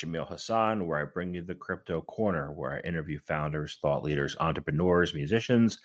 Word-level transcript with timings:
Jamil 0.00 0.28
Hasan, 0.28 0.86
where 0.86 0.98
I 0.98 1.04
bring 1.04 1.34
you 1.34 1.42
the 1.42 1.54
Crypto 1.54 2.00
Corner, 2.02 2.52
where 2.52 2.72
I 2.72 2.80
interview 2.80 3.18
founders, 3.26 3.78
thought 3.82 4.02
leaders, 4.02 4.36
entrepreneurs, 4.40 5.14
musicians, 5.14 5.78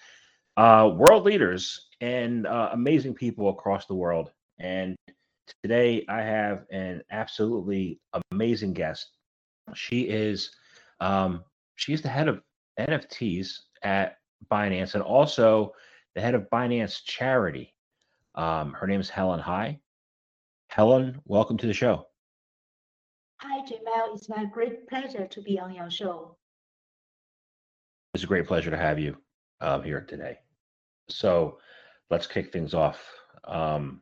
uh, 0.58 0.90
world 0.96 1.26
leaders, 1.26 1.88
and 2.02 2.48
uh, 2.48 2.70
amazing 2.74 3.14
people 3.14 3.50
across 3.50 3.86
the 3.86 3.96
world. 3.96 4.32
And 4.60 4.96
today 5.62 6.06
I 6.08 6.22
have 6.22 6.66
an 6.72 7.02
absolutely 7.12 8.00
amazing 8.32 8.74
guest. 8.74 9.10
She 9.74 10.02
is 10.02 10.52
um, 11.00 11.44
she's 11.76 12.02
the 12.02 12.10
head 12.10 12.28
of 12.28 12.42
NFTs 12.80 13.50
at 13.84 14.18
Binance 14.50 14.94
and 14.94 15.04
also 15.04 15.74
the 16.14 16.22
head 16.22 16.36
of 16.36 16.50
Binance 16.52 17.04
Charity. 17.04 17.74
Um, 18.36 18.74
her 18.74 18.88
name 18.88 19.00
is 19.00 19.10
Helen 19.10 19.40
Hai. 19.40 19.80
Helen, 20.70 21.22
welcome 21.26 21.58
to 21.58 21.68
the 21.68 21.74
show. 21.74 22.08
Hi, 23.66 23.72
Jamel. 23.72 24.16
It's 24.16 24.30
my 24.30 24.46
great 24.46 24.88
pleasure 24.88 25.26
to 25.26 25.42
be 25.42 25.58
on 25.58 25.74
your 25.74 25.90
show. 25.90 26.38
It's 28.14 28.24
a 28.24 28.28
great 28.28 28.46
pleasure 28.46 28.70
to 28.70 28.78
have 28.78 29.00
you 29.00 29.18
um, 29.60 29.82
here 29.82 30.02
today. 30.02 30.38
So 31.10 31.58
let's 32.12 32.28
kick 32.28 32.54
things 32.54 32.76
off 32.76 33.04
um, 33.46 34.02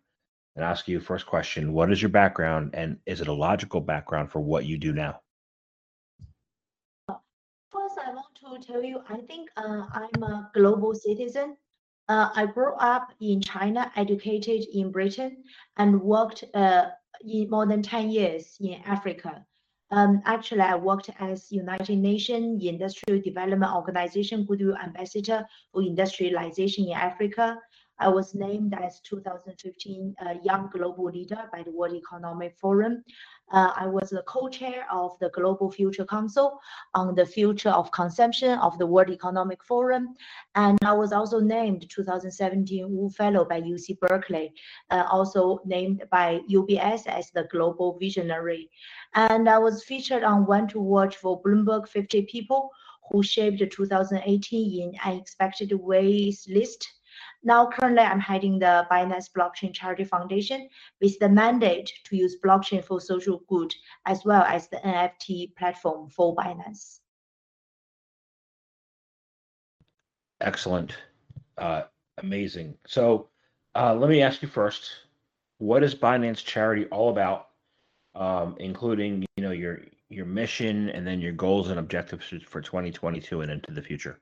and 0.57 0.65
ask 0.65 0.89
you 0.89 0.99
first 0.99 1.25
question. 1.25 1.71
What 1.71 1.93
is 1.93 2.01
your 2.01 2.09
background 2.09 2.71
and 2.73 2.97
is 3.05 3.21
it 3.21 3.27
a 3.27 3.33
logical 3.33 3.79
background 3.79 4.31
for 4.31 4.41
what 4.41 4.65
you 4.65 4.77
do 4.77 4.91
now? 4.91 5.21
First, 7.07 7.99
I 8.05 8.11
want 8.13 8.35
to 8.61 8.67
tell 8.67 8.83
you, 8.83 9.01
I 9.07 9.19
think 9.19 9.49
uh, 9.55 9.85
I'm 9.93 10.23
a 10.23 10.51
global 10.53 10.93
citizen. 10.93 11.55
Uh, 12.09 12.29
I 12.35 12.47
grew 12.47 12.73
up 12.73 13.13
in 13.21 13.39
China, 13.39 13.89
educated 13.95 14.65
in 14.73 14.91
Britain, 14.91 15.37
and 15.77 16.01
worked 16.01 16.43
uh, 16.53 16.89
in 17.25 17.49
more 17.49 17.65
than 17.65 17.81
10 17.81 18.09
years 18.09 18.57
in 18.59 18.81
Africa. 18.85 19.45
Um, 19.93 20.23
actually, 20.25 20.61
I 20.61 20.75
worked 20.75 21.11
as 21.19 21.51
United 21.51 21.99
Nations 21.99 22.65
Industrial 22.65 23.21
Development 23.21 23.71
Organization 23.71 24.43
Goodwill 24.43 24.75
Ambassador 24.75 25.45
for 25.71 25.83
Industrialization 25.83 26.87
in 26.87 26.93
Africa. 26.93 27.59
I 27.99 28.07
was 28.09 28.33
named 28.33 28.73
as 28.73 28.99
2015 29.01 30.15
uh, 30.19 30.33
Young 30.43 30.69
Global 30.73 31.05
Leader 31.05 31.49
by 31.51 31.63
the 31.63 31.71
World 31.71 31.95
Economic 31.95 32.57
Forum. 32.57 33.03
Uh, 33.51 33.71
I 33.75 33.85
was 33.85 34.09
the 34.09 34.23
co-chair 34.23 34.85
of 34.91 35.17
the 35.19 35.29
Global 35.29 35.71
Future 35.71 36.05
Council 36.05 36.59
on 36.95 37.13
the 37.13 37.25
future 37.25 37.69
of 37.69 37.91
consumption 37.91 38.57
of 38.59 38.77
the 38.79 38.85
World 38.85 39.11
Economic 39.11 39.63
Forum. 39.63 40.15
And 40.55 40.79
I 40.83 40.93
was 40.93 41.13
also 41.13 41.39
named 41.39 41.87
2017 41.89 42.89
Wu 42.89 43.09
Fellow 43.11 43.45
by 43.45 43.61
UC 43.61 43.99
Berkeley, 43.99 44.53
uh, 44.89 45.05
also 45.09 45.59
named 45.65 46.03
by 46.11 46.39
UBS 46.49 47.05
as 47.07 47.29
the 47.31 47.43
Global 47.51 47.97
Visionary. 47.99 48.69
And 49.13 49.47
I 49.47 49.59
was 49.59 49.83
featured 49.83 50.23
on 50.23 50.45
When 50.47 50.67
to 50.69 50.79
Watch 50.79 51.17
for 51.17 51.41
Bloomberg 51.41 51.87
50 51.87 52.23
People 52.23 52.71
who 53.11 53.21
shaped 53.21 53.59
the 53.59 53.67
2018 53.67 54.81
in 54.81 54.99
Unexpected 55.05 55.73
Ways 55.73 56.47
list 56.49 56.87
now, 57.43 57.67
currently, 57.67 58.03
I'm 58.03 58.19
heading 58.19 58.57
the 58.57 58.87
Binance 58.89 59.29
Blockchain 59.35 59.73
Charity 59.73 60.05
Foundation 60.05 60.69
with 61.01 61.19
the 61.19 61.27
mandate 61.27 61.91
to 62.05 62.15
use 62.15 62.37
blockchain 62.43 62.83
for 62.83 63.01
social 63.01 63.43
good, 63.49 63.73
as 64.05 64.23
well 64.23 64.43
as 64.43 64.69
the 64.69 64.77
NFT 64.77 65.55
platform 65.55 66.09
for 66.09 66.33
Binance. 66.35 66.99
Excellent. 70.39 70.95
Uh, 71.57 71.83
amazing. 72.19 72.75
So 72.87 73.27
uh, 73.75 73.93
let 73.93 74.09
me 74.09 74.21
ask 74.21 74.41
you 74.41 74.47
first, 74.47 74.89
what 75.57 75.83
is 75.83 75.93
Binance 75.93 76.43
Charity 76.43 76.85
all 76.85 77.09
about, 77.09 77.49
um, 78.15 78.55
including 78.59 79.25
you 79.35 79.43
know 79.43 79.51
your 79.51 79.81
your 80.09 80.25
mission 80.25 80.89
and 80.89 81.05
then 81.05 81.19
your 81.19 81.31
goals 81.33 81.69
and 81.69 81.79
objectives 81.79 82.27
for 82.47 82.61
2022 82.61 83.41
and 83.41 83.51
into 83.51 83.71
the 83.71 83.81
future? 83.81 84.19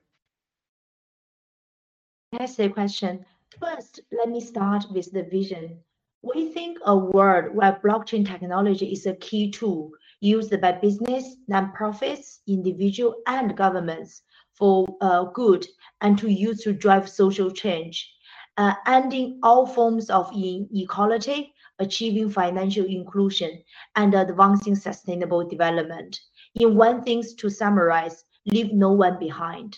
That's 2.31 2.55
the 2.55 2.69
question. 2.69 3.25
First, 3.59 3.99
let 4.11 4.29
me 4.29 4.39
start 4.39 4.85
with 4.89 5.11
the 5.11 5.23
vision. 5.23 5.83
We 6.21 6.53
think 6.53 6.77
a 6.85 6.95
world 6.95 7.53
where 7.53 7.81
blockchain 7.83 8.25
technology 8.25 8.93
is 8.93 9.05
a 9.05 9.15
key 9.15 9.51
tool 9.51 9.91
used 10.21 10.61
by 10.61 10.71
business, 10.71 11.35
nonprofits, 11.49 12.39
individual, 12.47 13.15
and 13.27 13.57
governments 13.57 14.21
for 14.53 14.87
uh, 15.01 15.25
good 15.25 15.67
and 15.99 16.17
to 16.19 16.29
use 16.29 16.63
to 16.63 16.71
drive 16.71 17.09
social 17.09 17.51
change, 17.51 18.09
uh, 18.55 18.75
ending 18.87 19.37
all 19.43 19.65
forms 19.67 20.09
of 20.09 20.31
inequality, 20.33 21.53
achieving 21.79 22.29
financial 22.29 22.85
inclusion, 22.85 23.61
and 23.97 24.13
advancing 24.13 24.75
sustainable 24.75 25.45
development. 25.49 26.17
In 26.55 26.77
one 26.77 27.03
thing 27.03 27.23
to 27.39 27.49
summarize, 27.49 28.23
leave 28.45 28.71
no 28.71 28.93
one 28.93 29.19
behind 29.19 29.77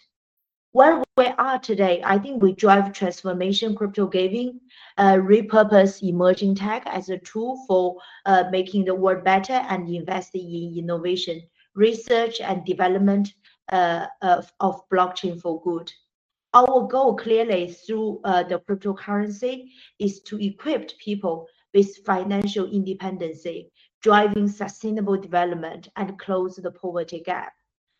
where 0.73 1.03
we 1.17 1.27
are 1.27 1.59
today, 1.59 2.01
I 2.03 2.17
think 2.17 2.41
we 2.41 2.53
drive 2.53 2.93
transformation 2.93 3.75
crypto 3.75 4.07
gaming, 4.07 4.59
uh, 4.97 5.17
repurpose 5.17 6.01
emerging 6.01 6.55
tech 6.55 6.83
as 6.87 7.09
a 7.09 7.19
tool 7.19 7.63
for 7.67 7.97
uh, 8.25 8.45
making 8.51 8.85
the 8.85 8.95
world 8.95 9.23
better 9.23 9.53
and 9.53 9.87
investing 9.87 10.41
in 10.41 10.75
innovation, 10.79 11.43
research 11.75 12.41
and 12.41 12.65
development 12.65 13.33
uh, 13.71 14.07
of, 14.23 14.51
of 14.59 14.81
blockchain 14.89 15.39
for 15.39 15.61
good. 15.61 15.91
Our 16.55 16.87
goal 16.87 17.17
clearly 17.17 17.71
through 17.71 18.21
uh, 18.23 18.41
the 18.41 18.59
cryptocurrency 18.59 19.69
is 19.99 20.21
to 20.21 20.39
equip 20.39 20.97
people 20.97 21.47
with 21.75 21.97
financial 22.03 22.65
independence, 22.65 23.45
driving 24.01 24.47
sustainable 24.47 25.17
development 25.17 25.89
and 25.95 26.17
close 26.17 26.55
the 26.55 26.71
poverty 26.71 27.21
gap. 27.23 27.53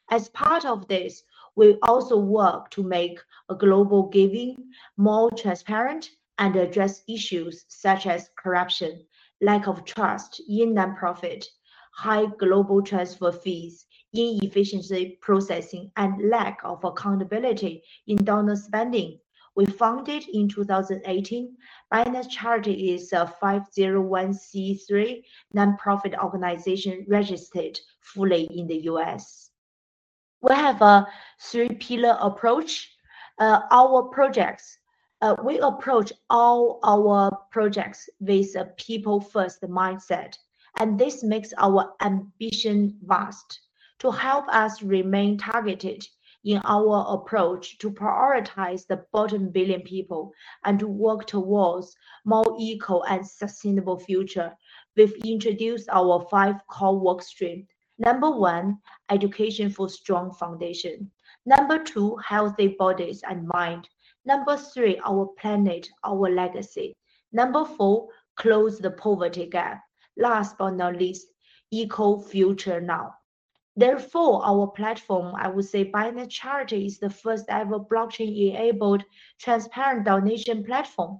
As 0.10 0.30
part 0.30 0.66
of 0.66 0.88
this, 0.88 1.24
we 1.56 1.78
also 1.84 2.18
work 2.18 2.72
to 2.72 2.82
make 2.82 3.20
a 3.48 3.56
global 3.56 4.10
giving 4.10 4.72
more 4.98 5.30
transparent 5.32 6.10
and 6.40 6.56
address 6.56 7.04
issues 7.08 7.66
such 7.68 8.08
as 8.08 8.32
corruption, 8.38 9.06
lack 9.40 9.68
of 9.68 9.86
trust 9.86 10.42
in 10.50 10.74
nonprofit, 10.74 11.46
high 11.94 12.26
global 12.40 12.82
transfer 12.82 13.32
fees, 13.32 13.86
inefficiency 14.14 15.20
processing, 15.22 15.92
and 15.96 16.28
lack 16.28 16.60
of 16.64 16.84
accountability 16.84 17.84
in 18.08 18.18
donor 18.18 18.56
spending. 18.56 19.20
We 19.56 19.68
founded 19.68 20.24
in 20.34 20.50
2018. 20.50 21.56
Binance 21.94 22.32
Charity 22.32 22.94
is 22.94 23.14
a 23.14 23.32
501c3 23.40 25.24
nonprofit 25.56 26.18
organization 26.18 27.06
registered 27.08 27.80
fully 28.02 28.46
in 28.46 28.66
the 28.66 28.86
US 28.86 29.52
we 30.44 30.54
have 30.54 30.82
a 30.82 31.08
three 31.40 31.70
pillar 31.70 32.18
approach. 32.20 32.92
Uh, 33.40 33.62
our 33.72 34.04
projects, 34.04 34.78
uh, 35.22 35.36
we 35.44 35.58
approach 35.60 36.12
all 36.30 36.80
our 36.84 37.32
projects 37.50 38.10
with 38.20 38.56
a 38.56 38.66
people 38.78 39.22
first 39.22 39.62
mindset. 39.62 40.38
And 40.78 41.00
this 41.00 41.24
makes 41.24 41.54
our 41.58 41.94
ambition 42.02 43.00
vast 43.04 43.62
to 44.00 44.12
help 44.12 44.46
us 44.50 44.84
remain 44.84 45.38
targeted 45.38 46.06
in 46.44 46.62
our 46.66 47.06
approach 47.08 47.78
to 47.78 47.90
prioritize 47.90 48.86
the 48.86 49.06
bottom 49.14 49.50
billion 49.50 49.82
people 49.82 50.34
and 50.66 50.78
to 50.80 50.88
work 50.88 51.26
towards 51.26 51.96
more 52.26 52.56
equal 52.60 53.04
and 53.04 53.26
sustainable 53.26 53.98
future. 53.98 54.52
We've 54.98 55.16
introduced 55.24 55.88
our 55.90 56.28
five 56.30 56.56
core 56.68 57.00
work 57.00 57.22
streams 57.22 57.68
Number 58.00 58.32
one, 58.32 58.80
education 59.14 59.70
for 59.70 59.88
strong 59.88 60.34
foundation. 60.34 61.12
Number 61.46 61.78
two, 61.78 62.16
healthy 62.18 62.70
bodies 62.70 63.22
and 63.30 63.48
mind. 63.48 63.88
Number 64.26 64.58
three, 64.58 65.00
our 65.06 65.28
planet, 65.40 65.90
our 66.04 66.30
legacy. 66.30 66.96
Number 67.32 67.66
four, 67.66 68.08
close 68.36 68.80
the 68.80 68.92
poverty 68.92 69.48
gap. 69.48 69.82
Last 70.18 70.58
but 70.58 70.72
not 70.72 70.98
least, 70.98 71.28
eco 71.72 72.20
future 72.20 72.80
now. 72.80 73.16
Therefore, 73.76 74.46
our 74.46 74.68
platform, 74.68 75.34
I 75.36 75.48
would 75.48 75.66
say 75.66 75.92
Binance 75.92 76.30
Charity 76.30 76.86
is 76.86 77.00
the 77.00 77.10
first 77.10 77.46
ever 77.50 77.80
blockchain-enabled 77.80 79.04
transparent 79.40 80.06
donation 80.06 80.64
platform. 80.64 81.20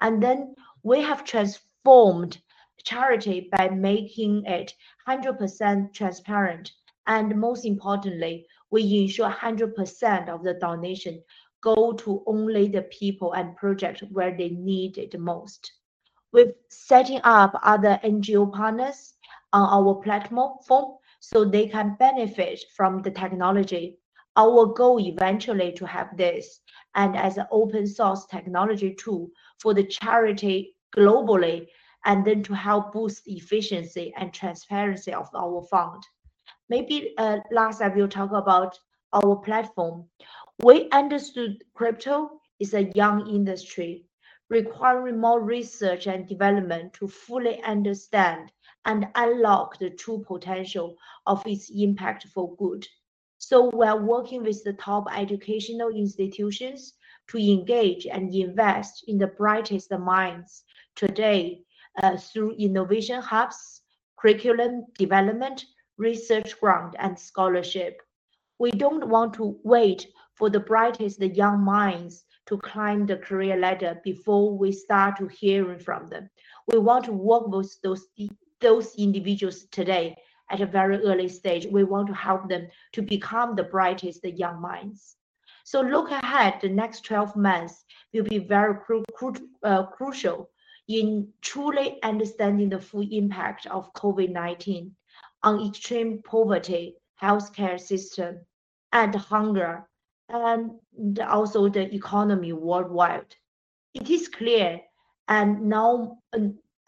And 0.00 0.20
then 0.20 0.56
we 0.82 1.00
have 1.02 1.24
transformed 1.24 2.38
charity 2.84 3.48
by 3.52 3.68
making 3.68 4.44
it 4.46 4.74
100% 5.08 5.92
transparent. 5.92 6.72
And 7.06 7.38
most 7.40 7.64
importantly, 7.64 8.46
we 8.70 9.02
ensure 9.02 9.30
100% 9.30 10.28
of 10.28 10.42
the 10.42 10.54
donation 10.54 11.22
go 11.60 11.92
to 11.92 12.22
only 12.26 12.68
the 12.68 12.82
people 12.82 13.32
and 13.32 13.56
projects 13.56 14.02
where 14.10 14.36
they 14.36 14.50
need 14.50 14.98
it 14.98 15.18
most. 15.18 15.72
With 16.32 16.54
setting 16.68 17.20
up 17.24 17.58
other 17.62 18.00
NGO 18.04 18.52
partners 18.52 19.14
on 19.52 19.68
our 19.68 19.94
platform 20.02 20.98
so 21.20 21.44
they 21.44 21.66
can 21.66 21.96
benefit 21.98 22.64
from 22.76 23.02
the 23.02 23.10
technology. 23.10 23.98
Our 24.36 24.66
goal 24.66 25.00
eventually 25.00 25.72
to 25.72 25.86
have 25.86 26.16
this 26.16 26.60
and 26.94 27.16
as 27.16 27.38
an 27.38 27.46
open 27.50 27.86
source 27.86 28.26
technology 28.26 28.94
tool 28.94 29.30
for 29.58 29.72
the 29.74 29.84
charity 29.84 30.76
globally 30.94 31.68
and 32.04 32.24
then 32.24 32.42
to 32.44 32.54
help 32.54 32.92
boost 32.92 33.22
efficiency 33.26 34.12
and 34.16 34.32
transparency 34.32 35.12
of 35.12 35.28
our 35.34 35.62
fund. 35.70 36.02
Maybe 36.68 37.14
uh, 37.18 37.38
last 37.52 37.80
I 37.80 37.88
will 37.88 38.08
talk 38.08 38.32
about 38.32 38.78
our 39.12 39.36
platform. 39.36 40.04
We 40.62 40.88
understood 40.90 41.62
crypto 41.74 42.40
is 42.58 42.74
a 42.74 42.90
young 42.94 43.28
industry 43.28 44.06
requiring 44.48 45.18
more 45.18 45.40
research 45.40 46.06
and 46.06 46.26
development 46.26 46.92
to 46.94 47.08
fully 47.08 47.62
understand 47.62 48.50
and 48.84 49.08
unlock 49.16 49.78
the 49.78 49.90
true 49.90 50.24
potential 50.26 50.96
of 51.26 51.44
its 51.46 51.70
impact 51.74 52.26
for 52.32 52.54
good. 52.56 52.86
So 53.38 53.70
we're 53.72 54.00
working 54.00 54.44
with 54.44 54.62
the 54.64 54.72
top 54.74 55.06
educational 55.14 55.90
institutions 55.90 56.94
to 57.28 57.38
engage 57.38 58.06
and 58.06 58.32
invest 58.34 59.04
in 59.08 59.18
the 59.18 59.26
brightest 59.26 59.90
minds 59.90 60.64
today 60.94 61.62
uh, 62.02 62.16
through 62.16 62.52
innovation 62.52 63.20
hubs, 63.20 63.82
curriculum 64.16 64.86
development, 64.96 65.64
research 65.98 66.58
grant, 66.60 66.94
and 66.98 67.18
scholarship. 67.18 68.00
We 68.58 68.70
don't 68.70 69.08
want 69.08 69.34
to 69.34 69.58
wait 69.64 70.06
for 70.34 70.50
the 70.50 70.60
brightest 70.60 71.20
young 71.20 71.60
minds 71.64 72.24
to 72.46 72.58
climb 72.58 73.06
the 73.06 73.16
career 73.16 73.56
ladder 73.56 74.00
before 74.04 74.56
we 74.56 74.72
start 74.72 75.16
to 75.16 75.26
hearing 75.26 75.78
from 75.78 76.06
them. 76.06 76.30
We 76.68 76.78
want 76.78 77.04
to 77.06 77.12
work 77.12 77.48
with 77.48 77.76
those, 77.82 78.06
those 78.60 78.94
individuals 78.96 79.64
today 79.70 80.16
at 80.50 80.60
a 80.60 80.66
very 80.66 80.98
early 80.98 81.28
stage. 81.28 81.66
We 81.66 81.84
want 81.84 82.06
to 82.08 82.14
help 82.14 82.48
them 82.48 82.68
to 82.92 83.02
become 83.02 83.56
the 83.56 83.64
brightest 83.64 84.24
young 84.24 84.60
minds. 84.60 85.16
So 85.64 85.80
look 85.80 86.10
ahead, 86.12 86.60
the 86.60 86.68
next 86.68 87.04
12 87.04 87.34
months 87.34 87.84
will 88.14 88.22
be 88.22 88.38
very 88.38 88.76
cru 88.76 89.02
cru 89.14 89.34
uh, 89.64 89.86
crucial 89.86 90.48
in 90.86 91.28
truly 91.40 92.00
understanding 92.04 92.68
the 92.68 92.80
full 92.80 93.06
impact 93.10 93.66
of 93.66 93.92
COVID-19 93.94 94.92
on 95.46 95.64
extreme 95.64 96.20
poverty, 96.22 96.96
healthcare 97.22 97.80
system, 97.80 98.40
and 98.92 99.14
hunger 99.14 99.88
and 100.28 101.20
also 101.20 101.68
the 101.68 101.94
economy 101.94 102.52
worldwide. 102.52 103.32
It 103.94 104.10
is 104.10 104.26
clear, 104.28 104.80
and 105.28 105.62
now 105.68 106.18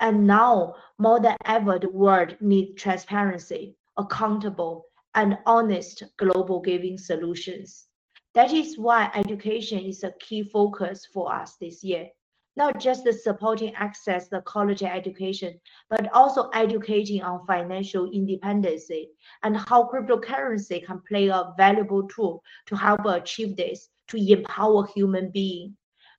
and 0.00 0.26
now 0.26 0.75
more 0.99 1.20
than 1.20 1.37
ever, 1.44 1.78
the 1.78 1.90
world 1.90 2.37
needs 2.40 2.82
transparency, 2.82 3.76
accountable, 3.96 4.87
and 5.14 5.38
honest 5.46 6.02
global 6.16 6.61
giving 6.61 6.99
solutions. 6.99 7.87
That 8.34 8.52
is 8.52 8.76
why 8.76 9.11
education 9.14 9.78
is 9.84 10.02
a 10.02 10.12
key 10.19 10.43
focus 10.43 11.06
for 11.06 11.32
us 11.32 11.54
this 11.61 11.84
year 11.84 12.08
not 12.58 12.81
just 12.81 13.06
supporting 13.22 13.72
access 13.76 14.28
to 14.28 14.43
college 14.43 14.82
education, 14.82 15.58
but 15.88 16.12
also 16.12 16.50
educating 16.52 17.22
on 17.22 17.46
financial 17.46 18.10
independence 18.10 18.90
and 19.44 19.56
how 19.56 19.88
cryptocurrency 19.88 20.84
can 20.84 21.00
play 21.08 21.28
a 21.28 21.52
valuable 21.56 22.02
tool 22.08 22.43
to 22.66 22.76
help 22.76 23.06
achieve 23.06 23.56
this, 23.56 23.88
to 24.08 24.16
empower 24.19 24.87
human 24.88 25.31
beings. 25.31 25.72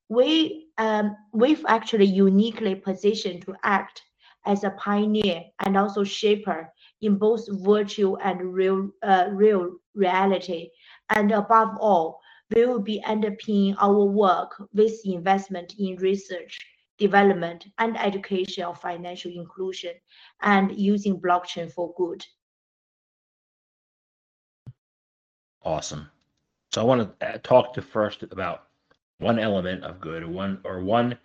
We, 0.07 0.69
um, 0.77 1.15
we've 1.33 1.65
actually 1.67 2.05
uniquely 2.05 2.73
positioned 2.73 3.41
to 3.43 3.53
act 3.63 4.01
as 4.45 4.63
a 4.63 4.71
pioneer 4.71 5.43
and 5.59 5.77
also 5.77 6.03
shaper 6.05 6.71
in 7.01 7.17
both 7.17 7.45
virtual 7.65 8.17
and 8.23 8.53
real, 8.53 8.89
uh, 9.03 9.27
real 9.31 9.75
reality. 9.93 10.69
And 11.09 11.31
above 11.31 11.77
all, 11.79 12.21
will 12.55 12.79
be 12.79 13.03
underpinning 13.05 13.75
our 13.79 14.05
work 14.05 14.61
with 14.73 15.05
investment 15.05 15.75
in 15.77 15.95
research, 15.97 16.59
development, 16.97 17.65
and 17.77 17.97
education 17.97 18.63
of 18.63 18.81
financial 18.81 19.31
inclusion, 19.31 19.93
and 20.41 20.77
using 20.77 21.19
blockchain 21.19 21.71
for 21.71 21.93
good. 21.97 22.25
Awesome. 25.63 26.09
So 26.71 26.81
I 26.81 26.83
want 26.85 27.19
to 27.19 27.27
uh, 27.27 27.37
talk 27.43 27.73
to 27.73 27.81
first 27.81 28.23
about 28.23 28.63
one 29.19 29.39
element 29.39 29.83
of 29.83 29.99
good, 29.99 30.25
one 30.25 30.61
or 30.63 30.81
one 30.81 31.17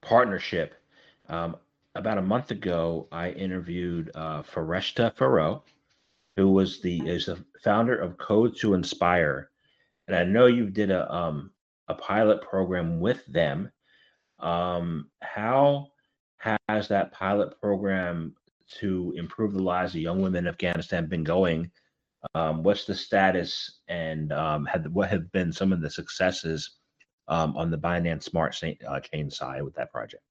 partnership. 0.00 0.74
Um, 1.28 1.56
about 1.94 2.18
a 2.18 2.22
month 2.22 2.50
ago, 2.50 3.08
I 3.10 3.30
interviewed 3.30 4.10
uh, 4.14 4.42
Fereshteh 4.42 5.14
Forough, 5.16 5.62
who 6.36 6.50
was 6.50 6.80
the 6.80 6.98
is 7.08 7.26
the 7.26 7.42
founder 7.64 7.96
of 7.96 8.18
Code 8.18 8.56
to 8.58 8.74
Inspire, 8.74 9.50
and 10.08 10.16
I 10.16 10.24
know 10.24 10.46
you 10.46 10.68
did 10.70 10.90
a 10.90 11.12
um 11.14 11.52
a 11.88 11.94
pilot 11.94 12.42
program 12.42 13.00
with 13.00 13.24
them. 13.26 13.70
Um, 14.40 15.10
how 15.22 15.88
has 16.68 16.88
that 16.88 17.12
pilot 17.12 17.58
program 17.60 18.34
to 18.80 19.14
improve 19.16 19.54
the 19.54 19.62
lives 19.62 19.94
of 19.94 20.00
young 20.00 20.20
women 20.20 20.46
in 20.46 20.48
Afghanistan 20.48 21.06
been 21.06 21.24
going? 21.24 21.70
Um, 22.34 22.62
what's 22.62 22.84
the 22.84 22.94
status, 22.94 23.78
and 23.88 24.32
um, 24.32 24.68
what 24.92 25.08
have 25.08 25.30
been 25.32 25.52
some 25.52 25.72
of 25.72 25.80
the 25.80 25.90
successes 25.90 26.78
um, 27.28 27.56
on 27.56 27.70
the 27.70 27.78
Binance 27.78 28.24
Smart 28.24 28.60
uh, 28.86 29.00
Chain 29.00 29.30
side 29.30 29.62
with 29.62 29.74
that 29.76 29.92
project? 29.92 30.22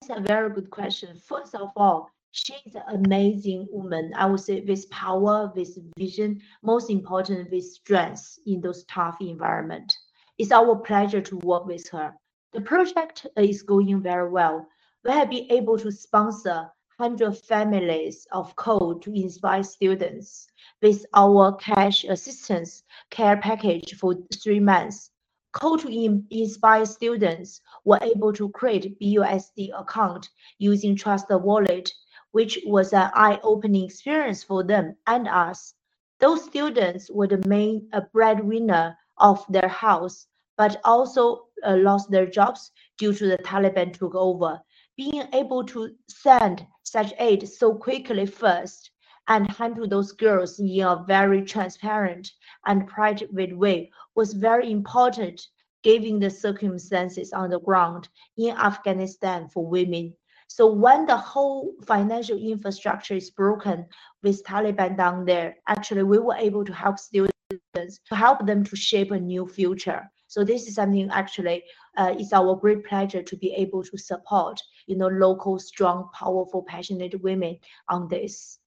That's 0.00 0.20
a 0.20 0.22
very 0.22 0.50
good 0.50 0.70
question. 0.70 1.18
First 1.18 1.54
of 1.54 1.70
all, 1.76 2.10
she's 2.34 2.74
an 2.74 3.04
amazing 3.06 3.68
woman. 3.70 4.12
I 4.16 4.26
would 4.26 4.40
say 4.40 4.60
with 4.60 4.90
power, 4.90 5.52
with 5.54 5.78
vision, 5.96 6.42
most 6.62 6.90
important 6.90 7.50
with 7.50 7.64
strength 7.64 8.40
in 8.44 8.60
those 8.60 8.84
tough 8.84 9.16
environment. 9.20 9.96
It's 10.36 10.50
our 10.50 10.74
pleasure 10.74 11.20
to 11.20 11.36
work 11.38 11.64
with 11.64 11.88
her. 11.90 12.12
The 12.52 12.60
project 12.60 13.28
is 13.36 13.62
going 13.62 14.02
very 14.02 14.28
well. 14.28 14.66
We 15.04 15.12
have 15.12 15.30
been 15.30 15.46
able 15.50 15.78
to 15.78 15.92
sponsor 15.92 16.72
100 16.96 17.38
families 17.38 18.26
of 18.32 18.54
code 18.56 19.02
to 19.02 19.14
inspire 19.14 19.62
students 19.62 20.48
with 20.82 21.06
our 21.14 21.54
cash 21.56 22.02
assistance 22.02 22.82
care 23.10 23.36
package 23.36 23.94
for 23.94 24.16
three 24.42 24.60
months. 24.60 25.10
Code 25.52 25.80
to 25.80 26.24
inspire 26.30 26.84
students 26.84 27.60
were 27.84 28.00
able 28.02 28.32
to 28.32 28.48
create 28.48 28.98
BUSD 28.98 29.70
account 29.78 30.30
using 30.58 30.96
Trust 30.96 31.26
Wallet 31.30 31.92
which 32.34 32.58
was 32.66 32.92
an 32.92 33.08
eye-opening 33.14 33.84
experience 33.84 34.42
for 34.42 34.64
them 34.64 34.96
and 35.06 35.28
us. 35.28 35.72
Those 36.18 36.42
students 36.42 37.08
were 37.08 37.28
the 37.28 37.46
main 37.46 37.88
uh, 37.92 38.00
breadwinner 38.12 38.98
of 39.18 39.46
their 39.48 39.68
house, 39.68 40.26
but 40.56 40.80
also 40.82 41.46
uh, 41.64 41.76
lost 41.76 42.10
their 42.10 42.26
jobs 42.26 42.72
due 42.98 43.14
to 43.14 43.26
the 43.28 43.38
Taliban 43.38 43.96
took 43.96 44.16
over. 44.16 44.60
Being 44.96 45.28
able 45.32 45.62
to 45.66 45.94
send 46.08 46.66
such 46.82 47.12
aid 47.20 47.48
so 47.48 47.72
quickly 47.72 48.26
first 48.26 48.90
and 49.28 49.48
handle 49.52 49.86
those 49.86 50.10
girls 50.10 50.58
in 50.58 50.80
a 50.80 51.04
very 51.06 51.40
transparent 51.40 52.32
and 52.66 52.88
private 52.88 53.56
way 53.56 53.92
was 54.16 54.32
very 54.32 54.72
important 54.72 55.40
given 55.84 56.18
the 56.18 56.30
circumstances 56.30 57.32
on 57.32 57.50
the 57.50 57.60
ground 57.60 58.08
in 58.36 58.56
Afghanistan 58.56 59.48
for 59.48 59.64
women 59.64 60.12
so 60.54 60.72
when 60.72 61.04
the 61.04 61.16
whole 61.16 61.74
financial 61.84 62.38
infrastructure 62.38 63.14
is 63.14 63.28
broken 63.28 63.86
with 64.22 64.44
Taliban 64.44 64.96
down 64.96 65.24
there, 65.24 65.56
actually 65.66 66.04
we 66.04 66.20
were 66.20 66.36
able 66.36 66.64
to 66.64 66.72
help 66.72 66.96
students 67.00 67.98
to 68.08 68.14
help 68.14 68.46
them 68.46 68.62
to 68.66 68.76
shape 68.76 69.10
a 69.10 69.18
new 69.18 69.48
future. 69.48 70.08
So 70.28 70.44
this 70.44 70.68
is 70.68 70.76
something 70.76 71.10
actually 71.10 71.64
uh, 71.96 72.14
it's 72.16 72.32
our 72.32 72.54
great 72.54 72.84
pleasure 72.84 73.20
to 73.20 73.36
be 73.36 73.52
able 73.52 73.82
to 73.82 73.98
support, 73.98 74.62
you 74.86 74.94
know, 74.94 75.08
local, 75.08 75.58
strong, 75.58 76.08
powerful, 76.14 76.62
passionate 76.62 77.20
women 77.20 77.58
on 77.88 78.06
this. 78.06 78.60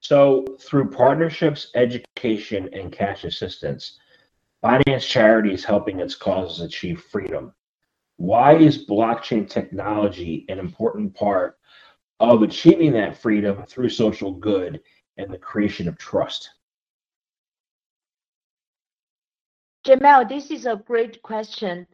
So 0.00 0.46
through 0.62 0.92
partnerships, 0.92 1.70
education, 1.74 2.70
and 2.72 2.90
cash 2.90 3.24
assistance, 3.24 3.98
Binance 4.64 5.06
Charity 5.06 5.52
is 5.52 5.66
helping 5.66 6.00
its 6.00 6.14
causes 6.14 6.62
achieve 6.62 7.02
freedom. 7.02 7.52
Why 8.18 8.56
is 8.56 8.86
blockchain 8.86 9.48
technology 9.48 10.46
an 10.48 10.58
important 10.58 11.14
part 11.14 11.58
of 12.18 12.42
achieving 12.42 12.92
that 12.92 13.18
freedom 13.18 13.62
through 13.66 13.90
social 13.90 14.32
good 14.32 14.80
and 15.18 15.30
the 15.30 15.38
creation 15.38 15.86
of 15.86 15.98
trust? 15.98 16.50
Jamel, 19.84 20.28
this 20.28 20.50
is 20.50 20.66
a 20.66 20.76
great 20.76 21.22
question. 21.22 21.86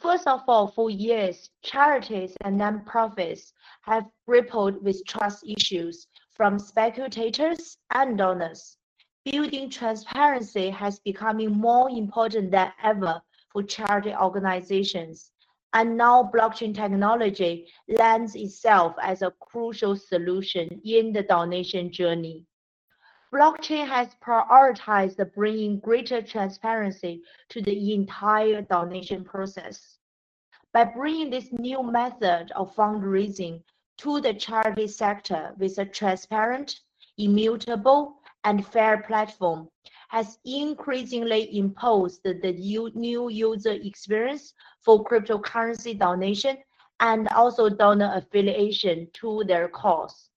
First 0.00 0.26
of 0.26 0.42
all, 0.48 0.68
for 0.68 0.88
years, 0.90 1.50
charities 1.62 2.34
and 2.40 2.58
nonprofits 2.58 3.52
have 3.82 4.06
grappled 4.26 4.82
with 4.82 5.04
trust 5.06 5.44
issues 5.46 6.06
from 6.34 6.58
speculators 6.58 7.76
and 7.90 8.16
donors. 8.16 8.78
Building 9.24 9.68
transparency 9.68 10.70
has 10.70 10.98
become 11.00 11.44
more 11.46 11.90
important 11.90 12.50
than 12.50 12.72
ever 12.82 13.20
for 13.52 13.62
charity 13.62 14.14
organizations. 14.14 15.31
And 15.74 15.96
now 15.96 16.30
blockchain 16.34 16.74
technology 16.74 17.66
lends 17.88 18.34
itself 18.34 18.94
as 19.00 19.22
a 19.22 19.32
crucial 19.40 19.96
solution 19.96 20.80
in 20.84 21.12
the 21.12 21.22
donation 21.22 21.90
journey. 21.90 22.46
Blockchain 23.32 23.88
has 23.88 24.14
prioritized 24.22 25.18
bringing 25.34 25.80
greater 25.80 26.20
transparency 26.20 27.22
to 27.48 27.62
the 27.62 27.94
entire 27.94 28.60
donation 28.60 29.24
process. 29.24 29.96
By 30.74 30.84
bringing 30.84 31.30
this 31.30 31.50
new 31.50 31.82
method 31.82 32.52
of 32.54 32.74
fundraising 32.76 33.62
to 33.98 34.20
the 34.20 34.34
charity 34.34 34.86
sector 34.86 35.54
with 35.58 35.78
a 35.78 35.86
transparent, 35.86 36.80
immutable, 37.16 38.20
and 38.44 38.66
fair 38.66 39.02
platform, 39.02 39.68
has 40.12 40.38
increasingly 40.44 41.56
imposed 41.56 42.22
the 42.22 42.34
new 42.94 43.30
user 43.30 43.72
experience 43.72 44.52
for 44.82 45.02
cryptocurrency 45.02 45.98
donation 45.98 46.58
and 47.00 47.28
also 47.28 47.70
donor 47.70 48.12
affiliation 48.14 49.08
to 49.14 49.42
their 49.46 49.68
cause. 49.68 50.28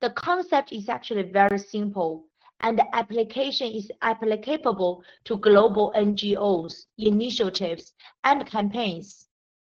The 0.00 0.08
concept 0.08 0.72
is 0.72 0.88
actually 0.88 1.24
very 1.24 1.58
simple, 1.58 2.24
and 2.60 2.78
the 2.78 2.96
application 2.96 3.66
is 3.72 3.92
applicable 4.00 5.04
to 5.26 5.36
global 5.36 5.92
NGOs, 5.94 6.86
initiatives, 6.96 7.92
and 8.24 8.46
campaigns. 8.46 9.28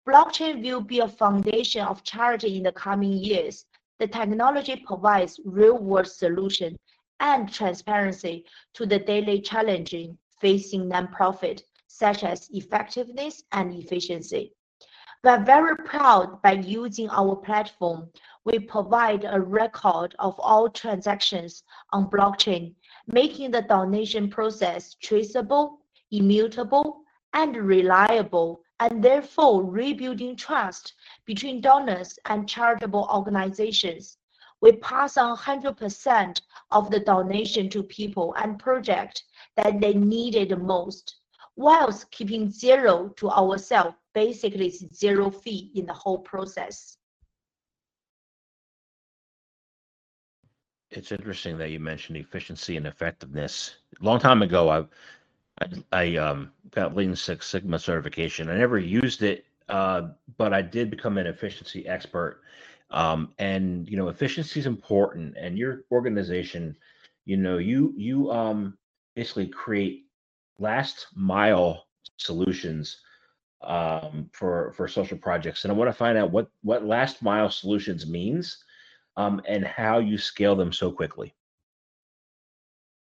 Blockchain 0.09 0.63
will 0.63 0.81
be 0.81 1.01
a 1.01 1.09
foundation 1.09 1.83
of 1.83 2.03
charity 2.03 2.57
in 2.57 2.63
the 2.63 2.73
coming 2.73 3.13
years. 3.13 3.67
The 3.99 4.09
technology 4.09 4.83
provides 4.87 5.39
real-world 5.45 6.07
solution 6.07 6.79
and 7.25 7.53
transparency 7.53 8.45
to 8.75 8.87
the 8.87 9.01
daily 9.01 9.41
challenges 9.41 10.11
facing 10.41 10.89
nonprofit, 10.89 11.63
such 11.89 12.23
as 12.23 12.49
effectiveness 12.53 13.43
and 13.51 13.75
efficiency. 13.75 14.53
We 15.25 15.31
are 15.31 15.43
very 15.43 15.77
proud 15.77 16.41
by 16.43 16.53
using 16.53 17.09
our 17.11 17.35
platform 17.35 18.11
we 18.45 18.59
provide 18.59 19.25
a 19.25 19.41
record 19.41 20.15
of 20.19 20.39
all 20.39 20.69
transactions 20.69 21.63
on 21.93 22.11
blockchain, 22.11 22.75
making 23.07 23.51
the 23.51 23.63
donation 23.63 24.29
process 24.29 24.95
traceable, 25.03 25.79
immutable, 26.11 27.01
and 27.33 27.57
reliable, 27.57 28.61
and 28.81 29.03
therefore 29.03 29.65
rebuilding 29.65 30.37
trust 30.37 30.93
between 31.25 31.63
donors 31.63 32.19
and 32.27 32.47
charitable 32.47 33.09
organizations. 33.11 34.19
We 34.65 34.73
pass 34.73 35.19
on 35.19 35.37
100% 35.37 36.41
of 36.71 36.91
the 36.91 37.01
donation 37.01 37.69
to 37.69 37.83
people 37.83 38.35
and 38.39 38.59
projects 38.59 39.25
that 39.59 39.79
they 39.79 39.93
needed 39.93 40.59
most, 40.59 41.17
whilst 41.55 42.11
keeping 42.11 42.51
zero 42.51 43.11
to 43.17 43.29
ourselves, 43.29 43.95
basically 44.15 44.71
zero 44.71 45.31
fee 45.31 45.71
in 45.75 45.85
the 45.85 45.93
whole 45.93 46.19
process. 46.19 46.97
it's 50.91 51.11
interesting 51.11 51.59
that 51.59 51.71
you 51.71 51.81
mentioned 51.81 52.17
efficiency 52.17 52.77
and 52.77 52.87
effectiveness. 52.87 53.75
A 54.01 54.05
long 54.05 54.21
time 54.21 54.43
ago, 54.43 54.71
I 54.71 54.85
I, 55.61 55.67
I 55.93 56.17
um, 56.17 56.53
got 56.71 56.97
Lean 56.97 57.15
Six 57.15 57.49
Sigma 57.49 57.79
certification. 57.79 58.49
I 58.49 58.57
never 58.57 58.79
used 58.79 59.23
it, 59.23 59.45
uh, 59.69 60.09
but 60.39 60.55
I 60.55 60.63
did 60.63 60.91
become 60.91 61.19
an 61.19 61.27
efficiency 61.27 61.87
expert. 61.87 62.41
Um, 62.95 63.35
and 63.39 63.89
you 63.89 63.97
know, 63.97 64.09
efficiency 64.09 64.61
is 64.61 64.67
important. 64.67 65.37
And 65.37 65.59
your 65.59 65.83
organization, 65.91 66.77
you 67.27 67.37
know, 67.37 67.59
you 67.59 67.93
you 67.97 68.31
um, 68.31 68.79
basically 69.17 69.49
create 69.49 70.05
last 70.59 71.09
mile 71.15 71.87
solutions 72.17 72.99
um, 73.63 74.31
for 74.33 74.73
for 74.73 74.87
social 74.87 75.19
projects. 75.19 75.65
And 75.65 75.73
I 75.73 75.77
want 75.77 75.89
to 75.89 75.93
find 75.93 76.17
out 76.17 76.31
what 76.31 76.51
what 76.63 76.87
last 76.87 77.21
mile 77.21 77.51
solutions 77.51 78.07
means 78.07 78.65
um, 79.17 79.43
and 79.47 79.65
how 79.65 79.99
you 79.99 80.17
scale 80.17 80.55
them 80.55 80.73
so 80.73 80.93
quickly. 80.93 81.35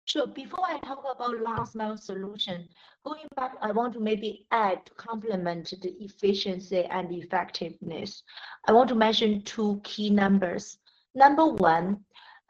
Sure. 0.06 0.28
Before 0.28 0.66
I 0.68 0.80
talk 0.80 1.04
about 1.10 1.42
last 1.42 1.76
mile 1.76 1.96
solution, 1.96 2.68
going 3.06 3.26
back, 3.38 3.54
I 3.62 3.72
want 3.72 3.94
to 3.94 4.02
maybe 4.02 4.46
add 4.52 4.86
to 4.86 4.94
complement 4.96 5.74
the 5.82 5.96
efficiency 6.04 6.84
and 6.84 7.10
effectiveness. 7.12 8.24
I 8.68 8.74
want 8.74 8.90
to 8.90 8.96
mention 8.96 9.44
two 9.44 9.80
key 9.84 10.10
numbers. 10.10 10.78
Number 11.16 11.46
one, 11.46 12.04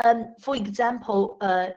um, 0.04 0.34
for 0.42 0.56
example, 0.56 1.38
uh, 1.42 1.68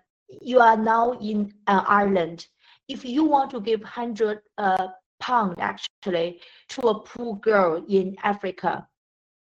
you 0.41 0.61
are 0.61 0.79
now 0.79 1.13
in 1.21 1.53
uh, 1.67 1.85
Ireland. 1.87 2.47
If 2.89 3.05
you 3.05 3.25
want 3.25 3.51
to 3.51 3.61
give 3.61 3.81
100 3.81 4.41
uh, 4.57 4.89
pound 5.21 5.57
actually 5.59 6.41
to 6.71 6.89
a 6.89 7.01
poor 7.01 7.37
girl 7.37 7.85
in 7.89 8.17
Africa, 8.23 8.87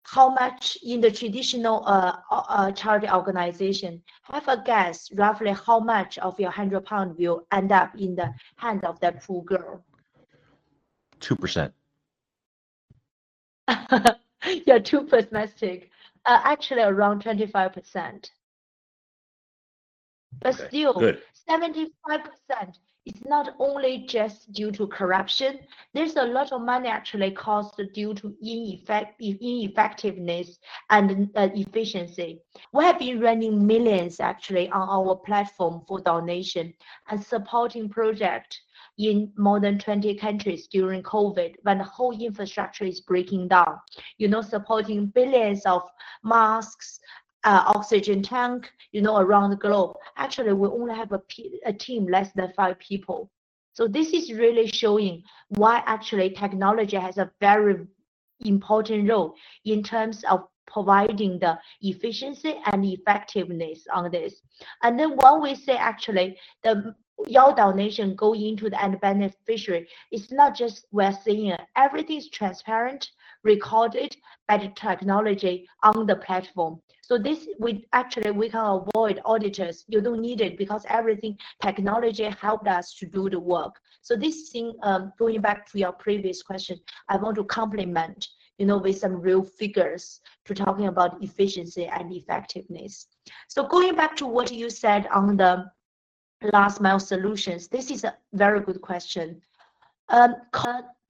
how 0.05 0.29
much 0.29 0.77
in 0.83 1.01
the 1.01 1.11
traditional 1.11 1.83
uh, 1.87 2.17
uh, 2.31 2.71
charity 2.73 3.09
organization, 3.09 4.03
have 4.23 4.47
a 4.49 4.63
guess 4.65 5.11
roughly 5.13 5.53
how 5.67 5.81
much 5.81 6.19
of 6.19 6.39
your 6.39 6.51
100 6.51 6.85
pound 6.85 7.17
will 7.19 7.47
end 7.51 7.73
up 7.73 7.95
in 7.97 8.15
the 8.15 8.33
hand 8.57 8.85
of 8.85 9.01
that 9.01 9.23
poor 9.25 9.43
girl? 9.43 9.83
2%. 11.21 11.73
You're 14.67 14.81
too 14.81 15.07
pessimistic. 15.07 15.91
Uh, 16.27 16.41
actually, 16.45 16.83
around 16.83 17.25
25%. 17.25 18.31
But 20.41 20.55
okay. 20.55 20.69
still, 20.69 20.93
Good. 20.95 21.23
75% 21.49 21.91
it's 23.07 23.25
not 23.27 23.55
only 23.59 24.07
just 24.09 24.51
due 24.53 24.71
to 24.73 24.87
corruption. 24.87 25.59
There's 25.93 26.17
a 26.17 26.25
lot 26.25 26.53
of 26.53 26.63
money 26.63 26.89
actually 26.89 27.33
cost 27.33 27.81
due 27.93 28.15
to 28.15 28.35
ineffect, 28.43 29.19
ineffectiveness 29.21 30.59
and 30.91 31.31
uh, 31.37 31.49
efficiency. 31.55 32.41
We 32.73 32.85
have 32.85 32.99
been 32.99 33.21
running 33.21 33.67
millions 33.67 34.21
actually 34.21 34.71
on 34.71 34.89
our 34.89 35.17
platform 35.17 35.83
for 35.87 36.01
donation 36.01 36.73
and 37.11 37.23
supporting 37.23 37.89
project 37.91 38.59
in 38.99 39.33
more 39.37 39.61
than 39.61 39.79
20 39.79 40.15
countries 40.15 40.69
during 40.69 41.03
COVID 41.03 41.57
when 41.63 41.79
the 41.79 41.85
whole 41.85 42.19
infrastructure 42.19 42.85
is 42.85 43.01
breaking 43.01 43.49
down. 43.49 43.79
You 44.19 44.29
know, 44.29 44.41
supporting 44.41 45.07
billions 45.07 45.67
of 45.67 45.83
masks, 46.23 47.01
uh, 47.45 47.65
oxygen 47.67 48.23
tank, 48.23 48.71
you 48.93 49.03
know, 49.03 49.19
around 49.19 49.51
the 49.51 49.57
globe. 49.57 49.97
Actually, 50.17 50.53
we 50.53 50.69
only 50.69 50.95
have 50.95 51.13
a, 51.13 51.21
a 51.67 51.73
team 51.73 52.07
less 52.07 52.31
than 52.33 52.53
five 52.57 52.79
people. 52.79 53.31
So 53.73 53.89
this 53.89 54.13
is 54.13 54.33
really 54.33 54.67
showing 54.67 55.23
why 55.49 55.83
actually 55.87 56.31
technology 56.31 56.97
has 56.97 57.19
a 57.19 57.31
very 57.41 57.87
important 58.45 59.09
role 59.09 59.35
in 59.65 59.83
terms 59.83 60.25
of 60.31 60.47
providing 60.67 61.39
the 61.39 61.59
efficiency 61.83 62.61
and 62.67 62.85
effectiveness 62.85 63.87
on 63.93 64.11
this. 64.11 64.41
And 64.83 64.99
then 64.99 65.17
when 65.17 65.43
we 65.43 65.55
say 65.55 65.77
actually 65.77 66.39
the 66.63 66.95
your 67.29 67.55
donation 67.55 68.17
go 68.17 68.35
into 68.35 68.69
the 68.69 68.83
end 68.83 69.01
beneficiary, 69.01 69.89
it's 70.11 70.33
not 70.33 70.55
just 70.55 70.87
we're 70.91 71.13
saying 71.13 71.47
it. 71.47 71.61
everything 71.77 72.17
is 72.19 72.29
transparent, 72.29 73.11
recorded 73.45 74.17
by 74.49 74.59
the 74.59 74.69
technology 74.75 75.69
on 75.83 76.07
the 76.07 76.17
platform. 76.17 76.81
So 77.03 77.19
this 77.19 77.47
we 77.59 77.87
actually 77.93 78.31
we 78.31 78.49
can 78.49 78.83
avoid 78.83 79.21
auditors. 79.25 79.85
You 79.89 80.01
don't 80.01 80.21
need 80.21 80.41
it 80.41 80.57
because 80.57 80.85
everything 80.89 81.39
technology 81.63 82.25
helped 82.25 82.67
us 82.67 82.95
to 82.95 83.07
do 83.07 83.29
the 83.29 83.39
work. 83.39 83.75
So 84.01 84.17
this 84.17 84.51
thing, 84.51 84.75
um, 84.83 85.13
going 85.19 85.41
back 85.41 85.71
to 85.73 85.79
your 85.79 85.93
previous 85.93 86.43
question, 86.43 86.79
I 87.09 87.17
want 87.17 87.37
to 87.37 87.45
complement, 87.45 88.29
you 88.59 88.67
know, 88.67 88.79
with 88.79 88.99
some 88.99 89.21
real 89.21 89.43
figures 89.43 90.21
to 90.47 90.55
talking 90.55 90.87
about 90.87 91.23
efficiency 91.23 91.87
and 91.87 92.13
effectiveness. 92.13 93.07
So 93.49 93.67
going 93.67 93.95
back 93.97 94.17
to 94.17 94.27
what 94.27 94.53
you 94.53 94.71
said 94.71 95.07
on 95.09 95.37
the 95.37 95.71
last 96.53 96.81
mile 96.81 97.01
solutions, 97.01 97.69
this 97.69 97.91
is 97.91 98.05
a 98.05 98.17
very 98.33 98.61
good 98.61 98.81
question. 98.81 99.41
Um, 100.11 100.37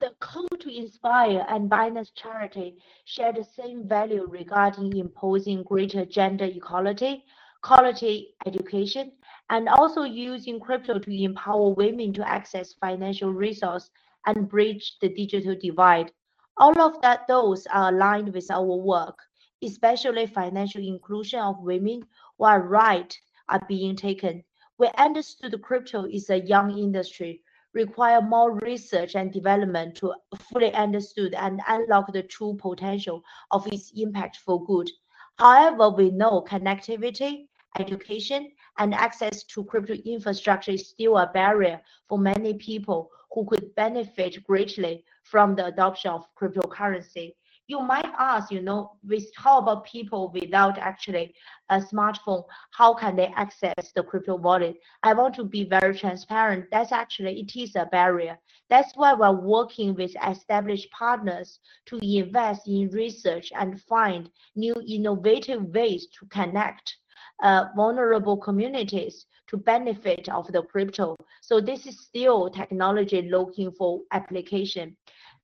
the 0.01 0.11
Code 0.19 0.59
to 0.59 0.69
Inspire 0.69 1.45
and 1.47 1.69
Binance 1.69 2.13
Charity 2.13 2.77
share 3.05 3.31
the 3.31 3.45
same 3.45 3.87
value 3.87 4.27
regarding 4.27 4.97
imposing 4.97 5.63
greater 5.63 6.03
gender 6.05 6.43
equality, 6.43 7.23
quality 7.61 8.35
education, 8.45 9.13
and 9.49 9.69
also 9.69 10.03
using 10.03 10.59
crypto 10.59 10.99
to 10.99 11.23
empower 11.23 11.69
women 11.69 12.11
to 12.11 12.27
access 12.27 12.73
financial 12.73 13.31
resource 13.31 13.89
and 14.25 14.49
bridge 14.49 14.97
the 14.99 15.07
digital 15.07 15.55
divide. 15.55 16.11
All 16.57 16.77
of 16.81 17.01
that 17.01 17.25
those 17.29 17.65
are 17.67 17.93
aligned 17.93 18.33
with 18.33 18.51
our 18.51 18.75
work, 18.75 19.17
especially 19.63 20.27
financial 20.27 20.85
inclusion 20.85 21.39
of 21.39 21.61
women 21.61 22.05
while 22.35 22.59
right 22.59 23.17
are 23.47 23.65
being 23.69 23.95
taken. 23.95 24.43
We 24.77 24.89
understood 24.97 25.61
crypto 25.61 26.03
is 26.05 26.29
a 26.29 26.41
young 26.41 26.77
industry 26.77 27.44
require 27.75 28.21
more 28.21 28.57
research 28.61 29.15
and 29.15 29.31
development 29.31 29.95
to 29.97 30.13
fully 30.35 30.73
understood 30.73 31.35
and 31.35 31.61
unlock 31.67 32.11
the 32.11 32.23
true 32.23 32.57
potential 32.59 33.21
of 33.51 33.67
its 33.67 33.91
impact 33.95 34.37
for 34.37 34.65
good. 34.65 34.89
However, 35.37 35.89
we 35.89 36.09
know 36.09 36.41
connectivity, 36.41 37.47
education, 37.77 38.51
and 38.79 38.93
access 38.93 39.43
to 39.43 39.65
crypto 39.65 39.93
infrastructure 39.93 40.71
is 40.71 40.89
still 40.89 41.17
a 41.17 41.27
barrier 41.27 41.81
for 42.07 42.17
many 42.17 42.53
people 42.53 43.11
who 43.33 43.45
could 43.45 43.75
benefit 43.75 44.41
greatly 44.45 45.03
from 45.23 45.55
the 45.55 45.65
adoption 45.65 46.11
of 46.11 46.25
cryptocurrency 46.39 47.35
you 47.67 47.79
might 47.79 48.11
ask, 48.17 48.51
you 48.51 48.61
know, 48.61 48.97
with 49.03 49.25
how 49.35 49.59
about 49.59 49.85
people 49.85 50.31
without 50.33 50.77
actually 50.77 51.33
a 51.69 51.79
smartphone? 51.79 52.43
How 52.71 52.93
can 52.93 53.15
they 53.15 53.27
access 53.35 53.91
the 53.95 54.03
crypto 54.03 54.35
wallet? 54.35 54.77
I 55.03 55.13
want 55.13 55.35
to 55.35 55.43
be 55.43 55.63
very 55.63 55.97
transparent. 55.97 56.65
That's 56.71 56.91
actually 56.91 57.39
it 57.39 57.55
is 57.55 57.75
a 57.75 57.85
barrier. 57.85 58.37
That's 58.69 58.93
why 58.95 59.13
we're 59.13 59.31
working 59.31 59.95
with 59.95 60.15
established 60.27 60.89
partners 60.91 61.59
to 61.87 61.99
invest 62.01 62.67
in 62.67 62.89
research 62.89 63.51
and 63.55 63.81
find 63.81 64.29
new 64.55 64.75
innovative 64.87 65.63
ways 65.73 66.07
to 66.19 66.25
connect 66.27 66.97
uh, 67.43 67.65
vulnerable 67.75 68.37
communities 68.37 69.25
to 69.47 69.57
benefit 69.57 70.29
of 70.29 70.51
the 70.51 70.63
crypto. 70.63 71.15
So 71.41 71.59
this 71.59 71.85
is 71.85 71.99
still 71.99 72.49
technology 72.49 73.23
looking 73.23 73.71
for 73.71 74.01
application. 74.11 74.95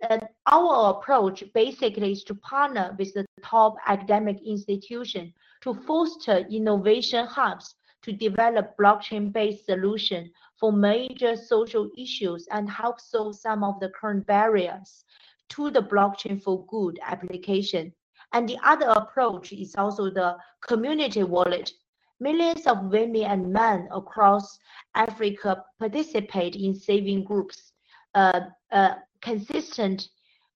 And 0.09 0.27
our 0.47 0.91
approach 0.91 1.43
basically 1.53 2.13
is 2.13 2.23
to 2.25 2.35
partner 2.35 2.95
with 2.97 3.13
the 3.13 3.25
top 3.43 3.75
academic 3.85 4.41
institution 4.45 5.33
to 5.61 5.73
foster 5.73 6.37
innovation 6.49 7.25
hubs 7.27 7.75
to 8.03 8.11
develop 8.11 8.75
blockchain-based 8.77 9.65
solution 9.65 10.31
for 10.59 10.71
major 10.71 11.35
social 11.35 11.89
issues 11.97 12.47
and 12.51 12.69
help 12.69 12.99
solve 12.99 13.35
some 13.35 13.63
of 13.63 13.79
the 13.79 13.89
current 13.89 14.25
barriers 14.25 15.05
to 15.49 15.69
the 15.69 15.81
blockchain 15.81 16.41
for 16.41 16.65
good 16.65 16.99
application. 17.05 17.93
And 18.33 18.47
the 18.47 18.57
other 18.63 18.87
approach 18.87 19.51
is 19.51 19.75
also 19.75 20.09
the 20.09 20.37
community 20.65 21.23
wallet. 21.23 21.71
Millions 22.19 22.65
of 22.65 22.85
women 22.85 23.23
and 23.23 23.51
men 23.51 23.87
across 23.91 24.57
Africa 24.95 25.63
participate 25.79 26.55
in 26.55 26.73
saving 26.73 27.23
groups. 27.23 27.73
Uh, 28.15 28.41
uh, 28.71 28.95
consistent 29.21 30.09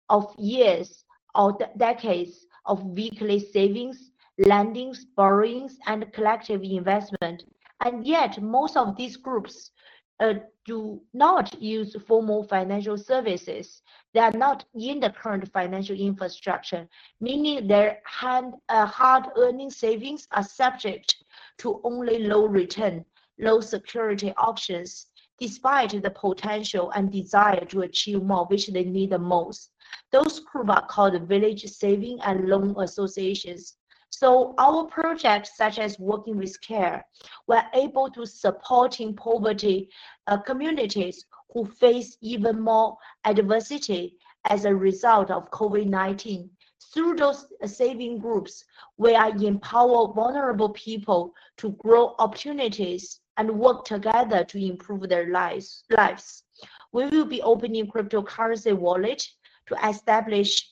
of 0.10 0.34
years 0.38 1.06
or 1.34 1.58
decades 1.78 2.46
of 2.66 2.84
weekly 2.84 3.40
savings, 3.40 4.12
lendings, 4.40 5.06
borrowings, 5.16 5.78
and 5.88 6.12
collective 6.14 6.64
investment. 6.64 7.44
And 7.84 8.06
yet, 8.06 8.42
most 8.42 8.78
of 8.78 8.96
these 8.96 9.18
groups 9.18 9.72
uh, 10.20 10.36
do 10.66 11.02
not 11.14 11.62
use 11.62 11.96
formal 12.08 12.44
financial 12.46 12.98
services. 12.98 13.82
They 14.14 14.22
are 14.22 14.32
not 14.32 14.66
in 14.74 15.00
the 15.00 15.10
current 15.10 15.52
financial 15.52 15.96
infrastructure, 15.96 16.88
meaning 17.20 17.68
their 17.68 18.00
hand, 18.06 18.54
uh, 18.70 18.86
hard 18.86 19.26
earning 19.36 19.70
savings 19.70 20.28
are 20.32 20.44
subject 20.44 21.16
to 21.60 21.82
only 21.84 22.20
low 22.20 22.46
return, 22.46 23.06
low 23.40 23.60
security 23.60 24.34
options 24.38 25.08
despite 25.40 26.02
the 26.02 26.10
potential 26.10 26.92
and 26.92 27.12
desire 27.12 27.66
to 27.66 27.82
achieve 27.82 28.24
more, 28.24 28.46
which 28.46 28.68
they 28.68 28.84
need 28.84 29.12
the 29.12 29.20
most. 29.20 29.72
Those 30.12 30.40
groups 30.40 30.70
are 30.70 30.88
called 30.88 31.28
village 31.28 31.64
saving 31.66 32.20
and 32.22 32.48
loan 32.48 32.76
associations. 32.80 33.76
So 34.10 34.56
our 34.58 34.86
projects, 34.86 35.58
such 35.58 35.78
as 35.78 36.00
working 36.00 36.38
with 36.38 36.60
CARE, 36.62 37.04
were 37.48 37.64
able 37.74 38.10
to 38.12 38.26
supporting 38.26 39.14
poverty 39.16 39.90
uh, 40.28 40.38
communities 40.38 41.26
who 41.52 41.66
face 41.66 42.18
even 42.22 42.62
more 42.62 42.98
adversity 43.26 44.16
as 44.50 44.66
a 44.66 44.74
result 44.74 45.32
of 45.32 45.52
COVID-19. 45.52 46.50
Through 46.94 47.16
those 47.16 47.48
saving 47.66 48.20
groups, 48.20 48.64
we 48.98 49.16
are 49.16 49.30
empower 49.30 50.14
vulnerable 50.14 50.70
people 50.70 51.34
to 51.58 51.72
grow 51.72 52.16
opportunities 52.20 53.20
and 53.38 53.60
work 53.60 53.86
together 53.86 54.44
to 54.46 54.66
improve 54.66 55.10
their 55.10 55.30
lives. 55.32 55.84
lives. 55.90 56.44
We 56.92 57.06
will 57.08 57.26
be 57.26 57.42
opening 57.42 57.88
cryptocurrency 57.88 58.74
wallet 58.74 59.28
to 59.68 59.88
establish 59.88 60.70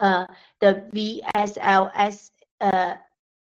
uh, 0.00 0.26
the 0.60 0.84
VSLS, 0.92 2.30
uh, 2.60 2.94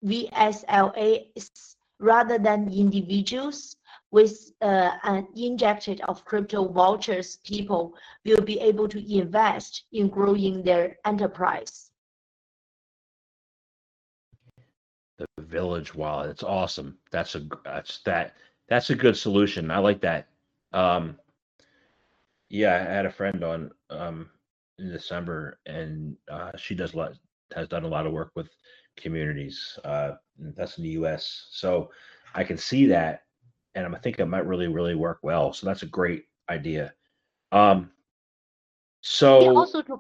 VSLAs 0.06 1.76
rather 2.00 2.38
than 2.38 2.72
individuals 2.72 3.76
with 4.12 4.52
uh, 4.62 4.92
an 5.04 5.28
injected 5.36 6.02
of 6.02 6.26
crypto 6.26 6.68
vouchers, 6.68 7.38
people 7.38 7.94
will 8.26 8.42
be 8.42 8.60
able 8.60 8.88
to 8.88 9.18
invest 9.18 9.84
in 9.92 10.08
growing 10.10 10.64
their 10.64 10.98
enterprise. 11.06 11.90
the 15.20 15.44
village 15.44 15.94
wallet. 15.94 16.32
It's 16.32 16.44
awesome. 16.44 16.98
That's 17.12 17.36
a 17.36 17.46
that's 17.64 18.00
that 18.04 18.36
that's 18.68 18.90
a 18.90 18.96
good 18.96 19.18
solution. 19.18 19.70
I 19.70 19.78
like 19.80 20.02
that. 20.02 20.28
Um, 20.74 21.18
yeah, 22.50 22.76
I 22.76 22.94
had 22.94 23.06
a 23.06 23.12
friend 23.12 23.44
on 23.44 23.72
um, 23.90 24.30
in 24.80 24.92
December, 24.92 25.60
and 25.66 26.16
uh, 26.32 26.52
she 26.58 26.74
does 26.74 26.94
a 26.94 26.98
lot 26.98 27.14
has 27.54 27.68
done 27.68 27.84
a 27.84 27.88
lot 27.88 28.08
of 28.08 28.14
work 28.14 28.32
with 28.36 28.50
communities. 28.96 29.78
Uh, 29.84 30.12
that's 30.56 30.78
in 30.78 30.84
the 30.84 30.92
U.S. 30.92 31.48
So 31.52 31.90
I 32.34 32.44
can 32.44 32.58
see 32.58 32.86
that, 32.88 33.24
and 33.76 33.86
I'm, 33.86 33.96
think 33.96 34.20
it 34.20 34.26
might 34.26 34.46
really 34.46 34.68
really 34.68 34.96
work 34.96 35.20
well. 35.22 35.54
So 35.54 35.66
that's 35.66 35.84
a 35.84 35.88
great 35.88 36.26
idea. 36.50 36.94
Um, 37.52 37.92
so 39.02 39.56
also 39.56 39.82
to 39.82 39.98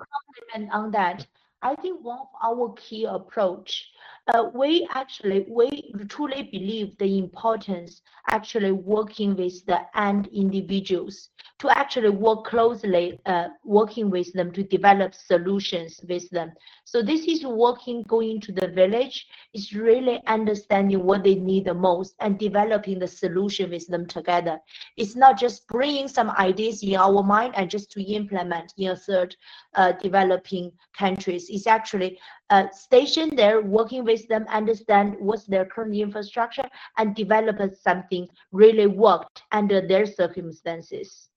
comment 0.51 0.69
on 0.73 0.91
that, 0.91 1.25
I 1.61 1.75
think 1.75 2.03
one 2.03 2.19
of 2.19 2.27
our 2.43 2.73
key 2.73 3.05
approach 3.05 3.89
uh, 4.33 4.49
we 4.53 4.87
actually 4.93 5.45
we 5.49 5.91
truly 6.07 6.43
believe 6.51 6.97
the 6.97 7.17
importance 7.17 8.01
actually 8.29 8.71
working 8.71 9.35
with 9.35 9.65
the 9.65 9.79
end 9.95 10.27
individuals 10.27 11.29
to 11.57 11.69
actually 11.77 12.09
work 12.09 12.45
closely 12.45 13.19
uh, 13.25 13.47
working 13.63 14.09
with 14.09 14.31
them 14.33 14.51
to 14.51 14.63
develop 14.63 15.13
solutions 15.13 15.99
with 16.07 16.29
them. 16.29 16.51
So 16.85 17.01
this 17.01 17.25
is 17.27 17.45
working 17.45 18.03
going 18.03 18.39
to 18.41 18.51
the 18.51 18.67
village 18.67 19.27
is 19.53 19.73
really 19.73 20.21
understanding 20.27 21.03
what 21.03 21.23
they 21.23 21.35
need 21.35 21.65
the 21.65 21.73
most 21.73 22.15
and 22.19 22.39
developing 22.39 22.99
the 22.99 23.07
solution 23.07 23.71
with 23.71 23.87
them 23.87 24.05
together. 24.05 24.59
It's 24.95 25.15
not 25.15 25.37
just 25.39 25.67
bringing 25.67 26.07
some 26.07 26.29
ideas 26.31 26.81
in 26.83 26.95
our 26.95 27.23
mind 27.23 27.53
and 27.55 27.69
just 27.69 27.91
to 27.91 28.03
implement 28.03 28.73
in 28.77 28.91
a 28.91 28.95
third 28.95 29.35
uh, 29.75 29.93
developing 29.93 30.71
countries. 30.97 31.49
It's 31.49 31.67
actually 31.67 32.19
uh, 32.49 32.69
station 32.71 33.35
there, 33.35 33.61
working 33.61 34.03
with 34.03 34.27
them, 34.27 34.45
understand 34.49 35.15
what's 35.19 35.45
their 35.45 35.65
current 35.65 35.95
infrastructure, 35.95 36.67
and 36.97 37.15
develop 37.15 37.59
something 37.75 38.27
really 38.51 38.87
worked 38.87 39.43
under 39.51 39.85
their 39.85 40.05
circumstances. 40.05 41.29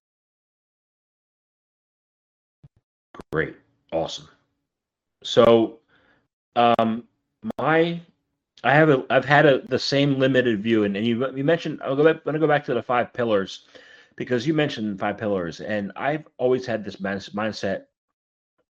Great, 3.33 3.57
awesome. 3.92 4.29
So, 5.22 5.81
um, 6.57 7.05
my 7.59 8.01
I 8.64 8.75
have 8.75 8.88
a 8.90 9.05
I've 9.11 9.25
had 9.25 9.46
a 9.46 9.62
the 9.68 9.79
same 9.79 10.18
limited 10.18 10.62
view, 10.62 10.85
and, 10.85 10.96
and 10.96 11.07
you 11.07 11.27
you 11.37 11.44
mentioned 11.44 11.81
I'll 11.83 11.96
go 11.96 12.05
back, 12.05 12.16
I'm 12.16 12.22
gonna 12.25 12.38
go 12.38 12.46
back 12.46 12.64
to 12.66 12.75
the 12.75 12.83
five 12.83 13.12
pillars 13.12 13.66
because 14.16 14.46
you 14.46 14.55
mentioned 14.55 14.98
five 15.01 15.18
pillars, 15.18 15.61
and 15.61 15.92
I've 15.96 16.27
always 16.38 16.64
had 16.64 16.85
this 16.85 16.96
mindset 16.96 17.85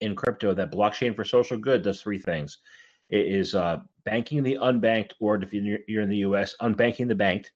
in 0.00 0.14
crypto 0.14 0.54
that 0.54 0.72
blockchain 0.72 1.14
for 1.14 1.24
social 1.24 1.56
good 1.56 1.82
does 1.82 2.02
three 2.02 2.18
things. 2.18 2.58
It 3.08 3.26
is 3.26 3.54
uh, 3.54 3.78
banking 4.04 4.42
the 4.42 4.58
unbanked, 4.60 5.12
or 5.20 5.36
if 5.36 5.52
you're 5.52 6.02
in 6.02 6.08
the 6.08 6.18
US, 6.18 6.54
unbanking 6.60 7.08
the 7.08 7.14
banked. 7.14 7.52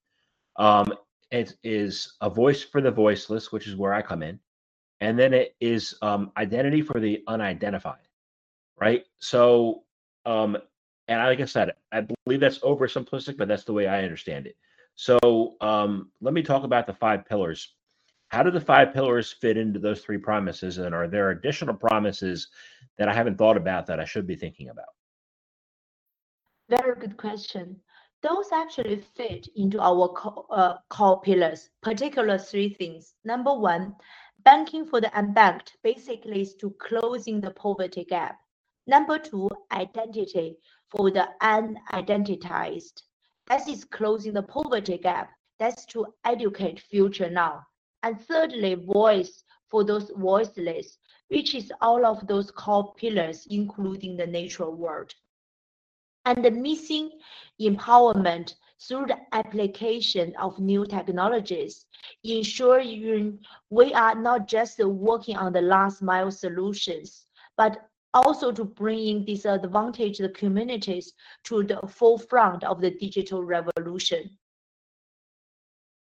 Um, 0.57 0.92
it 1.31 1.55
is 1.62 2.14
a 2.20 2.31
voice 2.31 2.62
for 2.62 2.81
the 2.81 2.90
voiceless, 2.90 3.53
which 3.53 3.66
is 3.66 3.76
where 3.76 3.92
I 3.92 4.03
come 4.03 4.22
in. 4.22 4.38
And 5.00 5.18
then 5.18 5.33
it 5.33 5.55
is 5.61 5.94
um, 6.03 6.33
identity 6.37 6.83
for 6.83 7.00
the 7.00 7.22
unidentified, 7.26 8.07
right? 8.79 9.05
So, 9.18 9.85
um, 10.26 10.59
and 11.09 11.18
like 11.20 11.40
I 11.40 11.46
said, 11.46 11.72
I 11.90 12.07
believe 12.26 12.40
that's 12.40 12.59
oversimplistic, 12.59 13.37
but 13.37 13.48
that's 13.48 13.64
the 13.64 13.72
way 13.72 13.87
I 13.87 14.03
understand 14.03 14.46
it. 14.46 14.57
So, 14.96 15.57
um, 15.61 16.11
let 16.20 16.35
me 16.35 16.42
talk 16.42 16.64
about 16.64 16.87
the 16.87 16.92
five 16.92 17.24
pillars 17.24 17.74
how 18.31 18.45
do 18.45 18.51
the 18.53 18.61
five 18.61 18.95
pillars 18.95 19.33
fit 19.33 19.57
into 19.57 19.81
those 19.81 20.03
three 20.03 20.19
promises? 20.19 20.79
And 20.79 20.95
are 20.95 21.09
there 21.09 21.31
additional 21.31 21.75
promises 21.75 22.49
that 22.97 23.09
I 23.09 23.14
haven't 23.14 23.37
thought 23.37 23.57
about 23.57 23.87
that 23.87 23.99
I 23.99 24.05
should 24.05 24.27
be 24.27 24.37
thinking 24.37 24.69
about? 24.69 24.95
Very 26.69 26.95
good 26.95 27.16
question. 27.16 27.81
Those 28.23 28.53
actually 28.53 29.03
fit 29.16 29.49
into 29.57 29.81
our 29.81 30.09
core, 30.09 30.47
uh, 30.51 30.75
core 30.90 31.21
pillars, 31.21 31.71
particular 31.83 32.38
three 32.38 32.69
things. 32.69 33.14
Number 33.25 33.53
one, 33.53 33.97
banking 34.45 34.87
for 34.87 35.01
the 35.01 35.09
unbanked 35.09 35.73
basically 35.83 36.43
is 36.43 36.55
to 36.57 36.71
closing 36.79 37.40
the 37.40 37.51
poverty 37.51 38.05
gap. 38.05 38.38
Number 38.87 39.19
two, 39.19 39.49
identity 39.73 40.57
for 40.88 41.11
the 41.11 41.29
unidentized. 41.43 43.03
That 43.49 43.69
is 43.69 43.85
closing 43.85 44.35
the 44.35 44.43
poverty 44.45 44.99
gap. 44.99 45.31
That's 45.59 45.85
to 45.87 46.07
educate 46.25 46.81
future 46.81 47.29
now. 47.29 47.66
And 48.03 48.21
thirdly, 48.21 48.75
voice 48.75 49.45
for 49.69 49.85
those 49.85 50.11
voiceless, 50.17 50.99
which 51.29 51.55
is 51.55 51.73
all 51.81 52.05
of 52.05 52.27
those 52.27 52.51
core 52.51 52.95
pillars, 52.95 53.47
including 53.51 54.17
the 54.17 54.27
natural 54.27 54.75
world. 54.75 55.15
And 56.25 56.45
the 56.45 56.51
missing 56.51 57.11
empowerment 57.61 58.55
through 58.81 59.07
the 59.07 59.19
application 59.33 60.35
of 60.37 60.59
new 60.59 60.87
technologies, 60.87 61.87
ensuring 62.25 63.39
we 63.69 63.93
are 63.93 64.15
not 64.15 64.49
just 64.49 64.79
working 64.79 65.37
on 65.37 65.53
the 65.53 65.61
last 65.61 66.03
mile 66.03 66.31
solutions, 66.31 67.27
but 67.57 67.89
also 68.15 68.51
to 68.51 68.65
bring 68.65 69.07
in 69.07 69.25
disadvantaged 69.25 70.35
communities 70.35 71.13
to 71.45 71.63
the 71.63 71.81
forefront 71.87 72.65
of 72.65 72.81
the 72.81 72.91
digital 72.93 73.45
revolution. 73.45 74.31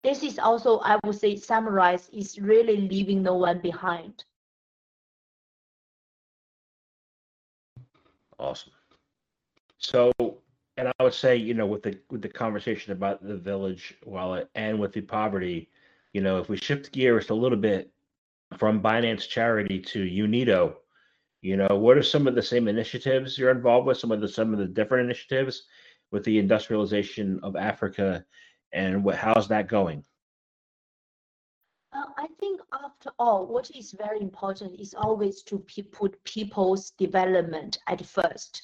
This 0.06 0.22
is 0.22 0.38
also, 0.38 0.82
I 0.82 1.00
would 1.04 1.20
say, 1.20 1.36
summarized, 1.36 2.14
is 2.14 2.38
really 2.38 2.78
leaving 2.78 3.24
no 3.24 3.34
one 3.34 3.58
behind. 3.58 4.24
Awesome. 8.38 8.72
So, 9.80 10.12
and 10.78 10.90
I 10.90 11.04
would 11.04 11.16
say, 11.16 11.38
you 11.38 11.56
know, 11.56 11.66
with 11.66 11.82
the 11.82 11.98
with 12.12 12.22
the 12.22 12.30
conversation 12.30 12.92
about 12.92 13.28
the 13.28 13.36
village 13.36 13.96
wallet 14.06 14.48
and 14.54 14.80
with 14.80 14.94
the 14.94 15.02
poverty, 15.02 15.72
you 16.14 16.22
know, 16.22 16.38
if 16.38 16.50
we 16.50 16.58
shift 16.58 16.92
gears 16.92 17.32
a 17.32 17.34
little 17.34 17.58
bit 17.58 17.90
from 18.60 18.84
Binance 18.84 19.28
Charity 19.28 19.80
to 19.80 20.04
UNIDO, 20.04 20.76
you 21.42 21.58
know, 21.58 21.76
what 21.80 21.98
are 21.98 22.04
some 22.04 22.28
of 22.28 22.36
the 22.36 22.44
same 22.44 22.68
initiatives 22.68 23.40
you're 23.40 23.50
involved 23.50 23.88
with? 23.88 23.98
Some 23.98 24.12
of 24.12 24.22
the 24.22 24.28
some 24.28 24.54
of 24.54 24.60
the 24.60 24.68
different 24.68 25.06
initiatives 25.06 25.64
with 26.12 26.24
the 26.26 26.38
industrialization 26.38 27.40
of 27.42 27.56
Africa, 27.56 28.24
and 28.74 29.04
what 29.04 29.16
how's 29.16 29.48
that 29.48 29.68
going? 29.68 30.04
Uh, 31.94 32.04
I 32.18 32.28
think 32.40 32.60
after 32.84 33.12
all, 33.20 33.46
what 33.46 33.72
is 33.72 33.94
very 33.94 34.20
important 34.20 34.80
is 34.80 34.94
always 34.94 35.44
to 35.44 35.60
put 35.92 36.22
people's 36.26 36.92
development 36.92 37.78
at 37.88 38.06
first. 38.06 38.64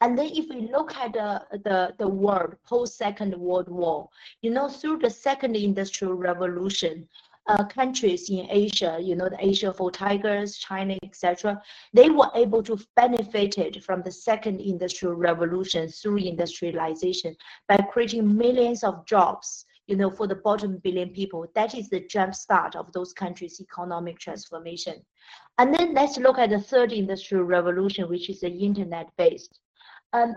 And 0.00 0.18
then 0.18 0.30
if 0.34 0.48
we 0.48 0.68
look 0.72 0.96
at 0.96 1.12
the, 1.12 1.44
the, 1.58 1.94
the 1.96 2.08
world 2.08 2.56
post 2.64 2.96
Second 2.96 3.36
World 3.36 3.68
War, 3.68 4.08
you 4.40 4.50
know, 4.50 4.68
through 4.68 4.98
the 4.98 5.10
Second 5.10 5.54
Industrial 5.54 6.14
Revolution, 6.14 7.08
uh, 7.46 7.64
countries 7.64 8.30
in 8.30 8.46
Asia, 8.50 8.98
you 9.00 9.16
know, 9.16 9.28
the 9.28 9.44
Asia 9.44 9.72
four 9.72 9.90
Tigers, 9.90 10.56
China, 10.56 10.96
etc., 11.02 11.60
they 11.92 12.10
were 12.10 12.30
able 12.34 12.62
to 12.62 12.78
benefited 12.96 13.82
from 13.84 14.02
the 14.02 14.12
second 14.12 14.60
industrial 14.60 15.14
revolution 15.14 15.88
through 15.88 16.18
industrialization 16.18 17.36
by 17.68 17.76
creating 17.92 18.36
millions 18.36 18.84
of 18.84 19.04
jobs, 19.06 19.66
you 19.86 19.96
know, 19.96 20.10
for 20.10 20.26
the 20.26 20.36
bottom 20.36 20.78
billion 20.78 21.10
people. 21.10 21.46
That 21.54 21.74
is 21.74 21.88
the 21.88 22.00
jump 22.00 22.34
start 22.34 22.76
of 22.76 22.92
those 22.92 23.12
countries' 23.12 23.60
economic 23.60 24.18
transformation. 24.18 25.04
And 25.58 25.74
then 25.74 25.94
let's 25.94 26.18
look 26.18 26.38
at 26.38 26.50
the 26.50 26.60
third 26.60 26.92
industrial 26.92 27.44
revolution, 27.44 28.08
which 28.08 28.30
is 28.30 28.40
the 28.40 28.50
internet 28.50 29.10
based 29.16 29.58
um, 30.12 30.36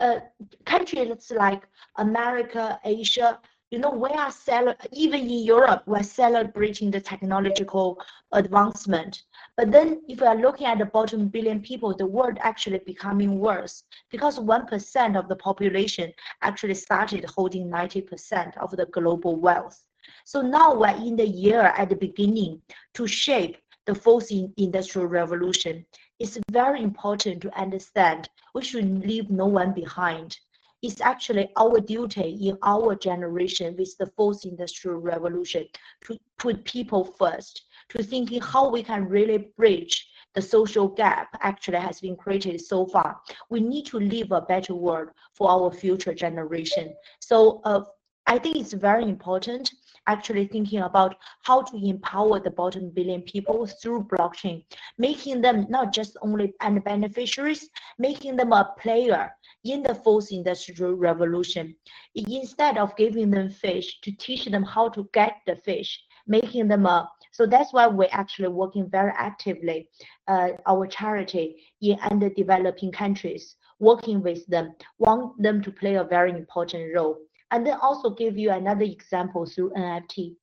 uh, 0.00 0.20
countries 0.64 1.30
like 1.30 1.62
America, 1.96 2.78
Asia, 2.84 3.38
you 3.70 3.78
know, 3.78 3.90
we 3.90 4.08
are 4.10 4.30
cel- 4.30 4.74
even 4.92 5.20
in 5.20 5.44
Europe, 5.44 5.82
we're 5.86 6.02
celebrating 6.02 6.90
the 6.90 7.00
technological 7.00 8.00
advancement. 8.32 9.22
But 9.56 9.70
then 9.70 10.02
if 10.08 10.20
we 10.20 10.26
are 10.26 10.36
looking 10.36 10.66
at 10.66 10.78
the 10.78 10.86
bottom 10.86 11.28
billion 11.28 11.60
people, 11.60 11.94
the 11.94 12.06
world 12.06 12.38
actually 12.40 12.80
becoming 12.86 13.38
worse 13.38 13.84
because 14.10 14.38
1% 14.38 15.18
of 15.18 15.28
the 15.28 15.36
population 15.36 16.12
actually 16.42 16.74
started 16.74 17.24
holding 17.24 17.68
90% 17.68 18.56
of 18.58 18.70
the 18.76 18.86
global 18.86 19.36
wealth. 19.36 19.84
So 20.24 20.40
now 20.40 20.74
we're 20.74 20.96
in 20.96 21.16
the 21.16 21.28
year 21.28 21.60
at 21.60 21.90
the 21.90 21.96
beginning 21.96 22.62
to 22.94 23.06
shape 23.06 23.58
the 23.86 23.94
fourth 23.94 24.30
industrial 24.56 25.06
revolution 25.06 25.84
it's 26.18 26.38
very 26.50 26.82
important 26.82 27.40
to 27.42 27.58
understand 27.58 28.28
we 28.54 28.62
should 28.62 29.06
leave 29.06 29.30
no 29.30 29.46
one 29.46 29.72
behind. 29.72 30.36
It's 30.82 31.00
actually 31.00 31.48
our 31.56 31.80
duty 31.80 32.38
in 32.48 32.58
our 32.62 32.94
generation 32.94 33.76
with 33.76 33.96
the 33.98 34.06
fourth 34.16 34.44
industrial 34.44 34.98
revolution 34.98 35.66
to 36.04 36.16
put 36.38 36.64
people 36.64 37.04
first, 37.04 37.62
to 37.88 38.02
thinking 38.02 38.40
how 38.40 38.70
we 38.70 38.82
can 38.82 39.08
really 39.08 39.50
bridge 39.56 40.08
the 40.34 40.42
social 40.42 40.86
gap 40.86 41.36
actually 41.40 41.78
has 41.78 42.00
been 42.00 42.14
created 42.14 42.60
so 42.60 42.86
far. 42.86 43.20
We 43.50 43.60
need 43.60 43.86
to 43.86 43.98
leave 43.98 44.30
a 44.30 44.42
better 44.42 44.74
world 44.74 45.08
for 45.34 45.50
our 45.50 45.72
future 45.72 46.14
generation. 46.14 46.94
So 47.18 47.60
uh, 47.64 47.82
I 48.26 48.38
think 48.38 48.56
it's 48.56 48.74
very 48.74 49.04
important 49.04 49.72
actually 50.06 50.46
thinking 50.46 50.80
about 50.80 51.16
how 51.42 51.62
to 51.62 51.76
empower 51.76 52.40
the 52.40 52.50
bottom 52.50 52.90
billion 52.90 53.22
people 53.22 53.66
through 53.66 54.04
blockchain, 54.04 54.64
making 54.96 55.40
them 55.40 55.66
not 55.68 55.92
just 55.92 56.16
only 56.22 56.52
beneficiaries, 56.84 57.68
making 57.98 58.36
them 58.36 58.52
a 58.52 58.74
player 58.78 59.30
in 59.64 59.82
the 59.82 59.94
fourth 59.94 60.30
industrial 60.30 60.94
revolution. 60.94 61.74
Instead 62.14 62.78
of 62.78 62.96
giving 62.96 63.30
them 63.30 63.50
fish, 63.50 64.00
to 64.02 64.12
teach 64.12 64.44
them 64.46 64.62
how 64.62 64.88
to 64.90 65.08
get 65.12 65.36
the 65.46 65.56
fish, 65.56 66.00
making 66.26 66.68
them 66.68 66.86
a 66.86 67.10
so 67.32 67.46
that's 67.46 67.72
why 67.72 67.86
we're 67.86 68.08
actually 68.10 68.48
working 68.48 68.90
very 68.90 69.12
actively, 69.16 69.88
uh, 70.26 70.48
our 70.66 70.88
charity 70.88 71.62
in 71.80 71.96
underdeveloping 72.00 72.92
countries, 72.92 73.54
working 73.78 74.22
with 74.22 74.44
them, 74.46 74.74
want 74.98 75.40
them 75.40 75.62
to 75.62 75.70
play 75.70 75.94
a 75.94 76.02
very 76.04 76.32
important 76.32 76.92
role 76.96 77.16
and 77.50 77.66
then 77.66 77.78
also 77.80 78.10
give 78.10 78.36
you 78.36 78.50
another 78.50 78.82
example 78.82 79.46
through 79.46 79.70
NFT. 79.70 80.34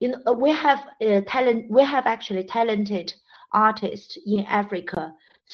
You 0.00 0.08
know, 0.24 0.32
we 0.32 0.50
have 0.50 0.86
uh, 1.00 1.20
talent. 1.26 1.70
We 1.70 1.84
have 1.84 2.06
actually 2.06 2.44
talented 2.44 3.14
artists 3.52 4.18
in 4.26 4.44
Africa 4.46 5.12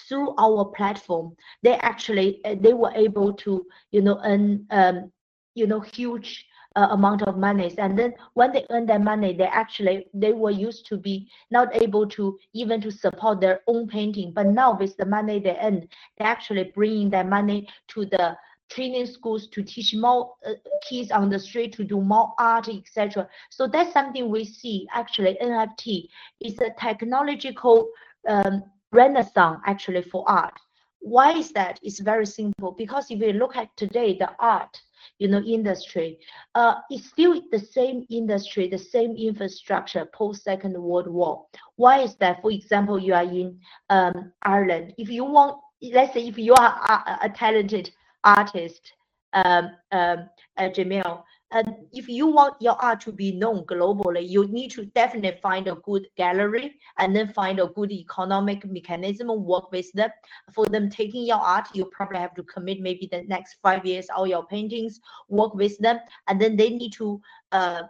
through 0.09 0.35
our 0.39 0.65
platform. 0.67 1.37
They 1.63 1.75
actually 1.75 2.45
uh, 2.45 2.57
they 2.61 2.73
were 2.73 2.93
able 2.95 3.33
to 3.35 3.67
you 3.91 4.03
know 4.03 4.21
earn 4.25 4.67
um, 4.71 5.13
you 5.55 5.67
know 5.67 5.81
huge 5.81 6.47
uh, 6.77 6.89
amount 6.91 7.23
of 7.23 7.37
monies 7.37 7.75
and 7.79 7.99
then 7.99 8.15
when 8.35 8.53
they 8.53 8.65
earn 8.71 8.87
that 8.87 9.01
money 9.01 9.33
they 9.35 9.47
actually 9.47 10.07
they 10.15 10.33
were 10.33 10.51
used 10.51 10.87
to 10.87 10.97
be 10.97 11.29
not 11.51 11.75
able 11.75 12.07
to 12.07 12.39
even 12.53 12.81
to 12.81 12.91
support 12.91 13.41
their 13.41 13.61
own 13.67 13.89
painting 13.89 14.31
but 14.33 14.47
now 14.47 14.79
with 14.79 14.97
the 14.99 15.05
money 15.05 15.41
they 15.41 15.57
earn 15.61 15.89
they 16.19 16.25
actually 16.25 16.71
bringing 16.75 17.11
that 17.11 17.27
money 17.27 17.67
to 17.89 18.05
the 18.05 18.37
training 18.69 19.07
schools 19.07 19.49
to 19.49 19.63
teach 19.63 19.95
more 19.95 20.35
uh, 20.47 20.53
kids 20.89 21.11
on 21.11 21.31
the 21.31 21.39
street 21.39 21.73
to 21.73 21.85
do 21.85 22.01
more 22.01 22.35
art, 22.39 22.69
etc. 22.69 23.29
So 23.51 23.67
that's 23.67 23.93
something 23.93 24.31
we 24.31 24.45
see. 24.45 24.87
Actually, 24.93 25.39
NFT 25.43 26.09
is 26.41 26.59
a 26.61 26.71
technological 26.79 27.89
um, 28.29 28.63
renaissance 28.93 29.61
actually 29.67 30.03
for 30.03 30.29
art. 30.29 30.55
Why 31.01 31.33
is 31.33 31.53
that? 31.53 31.79
It's 31.83 32.01
very 32.01 32.27
simple 32.27 32.73
because 32.73 33.11
if 33.11 33.21
you 33.21 33.33
look 33.33 33.57
at 33.57 33.77
today, 33.77 34.17
the 34.19 34.31
art 34.39 34.81
you 35.19 35.29
know 35.29 35.41
industry 35.41 36.19
uh, 36.57 36.75
it's 36.91 37.07
still 37.07 37.41
the 37.53 37.59
same 37.59 38.05
industry 38.11 38.69
the 38.69 38.77
same 38.77 39.17
infrastructure 39.17 40.05
post 40.07 40.43
second 40.43 40.77
world 40.77 41.07
war 41.07 41.47
why 41.77 42.01
is 42.01 42.17
that 42.17 42.43
for 42.43 42.51
example 42.51 42.99
you 42.99 43.15
are 43.15 43.23
in 43.23 43.59
um, 43.91 44.33
ireland 44.43 44.93
if 44.99 45.09
you 45.09 45.25
want 45.25 45.57
let's 45.83 46.13
say 46.15 46.27
if 46.27 46.37
you 46.37 46.53
are 46.55 46.67
a, 46.67 47.27
a 47.27 47.29
talented 47.31 47.91
artist, 48.25 48.93
um, 49.33 49.71
um, 49.93 50.29
uh, 50.57 50.69
Jamil. 50.71 51.23
And 51.51 51.77
if 51.93 52.09
you 52.09 52.27
want 52.27 52.61
your 52.61 52.75
art 52.75 53.01
to 53.03 53.13
be 53.13 53.33
known 53.33 53.65
globally, 53.65 54.29
you 54.29 54.47
need 54.49 54.71
to 54.73 54.85
definitely 54.87 55.41
find 55.41 55.67
a 55.67 55.77
good 55.77 56.07
gallery 56.17 56.75
and 56.99 57.17
then 57.17 57.33
find 57.33 57.59
a 57.59 57.69
good 57.69 57.91
economic 57.91 58.67
mechanism, 58.67 59.29
work 59.29 59.73
with 59.73 59.91
them. 59.93 60.11
For 60.53 60.67
them 60.67 60.91
taking 60.91 61.25
your 61.25 61.39
art, 61.39 61.69
you 61.73 61.87
probably 61.87 62.19
have 62.19 62.35
to 62.35 62.43
commit 62.43 62.81
maybe 62.81 63.09
the 63.11 63.23
next 63.23 63.57
five 63.63 63.87
years 63.87 64.09
all 64.15 64.27
your 64.27 64.47
paintings, 64.47 65.01
work 65.29 65.55
with 65.55 65.79
them, 65.79 65.99
and 66.27 66.39
then 66.41 66.57
they 66.57 66.69
need 66.69 66.93
to 66.95 67.21
uh, 67.53 67.83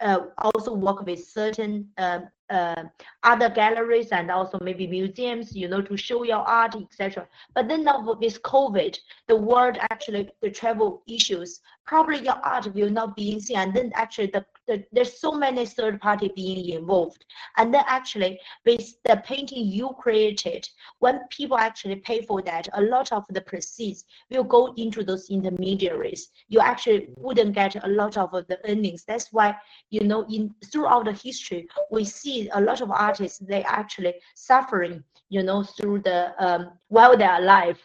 uh, 0.00 0.20
also 0.38 0.74
work 0.74 1.06
with 1.06 1.24
certain 1.26 1.88
uh, 1.96 2.20
uh, 2.50 2.84
other 3.22 3.50
galleries 3.50 4.08
and 4.08 4.30
also 4.30 4.58
maybe 4.62 4.86
museums, 4.86 5.54
you 5.54 5.68
know, 5.68 5.82
to 5.82 5.96
show 5.96 6.22
your 6.22 6.38
art, 6.38 6.74
etc. 6.74 7.26
But 7.54 7.68
then 7.68 7.84
now 7.84 8.16
with 8.18 8.42
COVID, 8.42 8.98
the 9.26 9.36
world 9.36 9.78
actually 9.90 10.30
the 10.40 10.50
travel 10.50 11.02
issues, 11.06 11.60
probably 11.86 12.20
your 12.24 12.40
art 12.44 12.72
will 12.74 12.90
not 12.90 13.16
be 13.16 13.38
seen, 13.40 13.56
and 13.58 13.74
then 13.74 13.92
actually 13.94 14.28
the 14.28 14.44
the, 14.68 14.84
there's 14.92 15.18
so 15.18 15.32
many 15.32 15.66
third 15.66 16.00
party 16.00 16.30
being 16.36 16.68
involved. 16.68 17.24
And 17.56 17.74
then 17.74 17.84
actually 17.86 18.38
with 18.64 18.94
the 19.04 19.20
painting 19.24 19.66
you 19.66 19.90
created 19.98 20.68
when 21.00 21.20
people 21.30 21.58
actually 21.58 21.96
pay 21.96 22.22
for 22.22 22.42
that 22.42 22.68
a 22.74 22.82
lot 22.82 23.10
of 23.12 23.24
the 23.30 23.40
proceeds 23.40 24.04
will 24.30 24.44
go 24.44 24.74
into 24.76 25.02
those 25.02 25.30
intermediaries. 25.30 26.30
You 26.48 26.60
actually 26.60 27.08
wouldn't 27.16 27.54
get 27.54 27.82
a 27.82 27.88
lot 27.88 28.16
of 28.16 28.30
the 28.30 28.58
earnings. 28.68 29.04
That's 29.04 29.32
why 29.32 29.56
you 29.90 30.04
know 30.04 30.26
in 30.30 30.54
throughout 30.70 31.06
the 31.06 31.12
history 31.12 31.66
we 31.90 32.04
see 32.04 32.48
a 32.52 32.60
lot 32.60 32.80
of 32.80 32.90
artists 32.90 33.38
they 33.38 33.62
actually 33.64 34.14
suffering 34.34 35.02
you 35.28 35.42
know 35.42 35.62
through 35.62 36.00
the 36.00 36.32
um, 36.38 36.70
while 36.88 37.16
they're 37.16 37.40
alive 37.40 37.80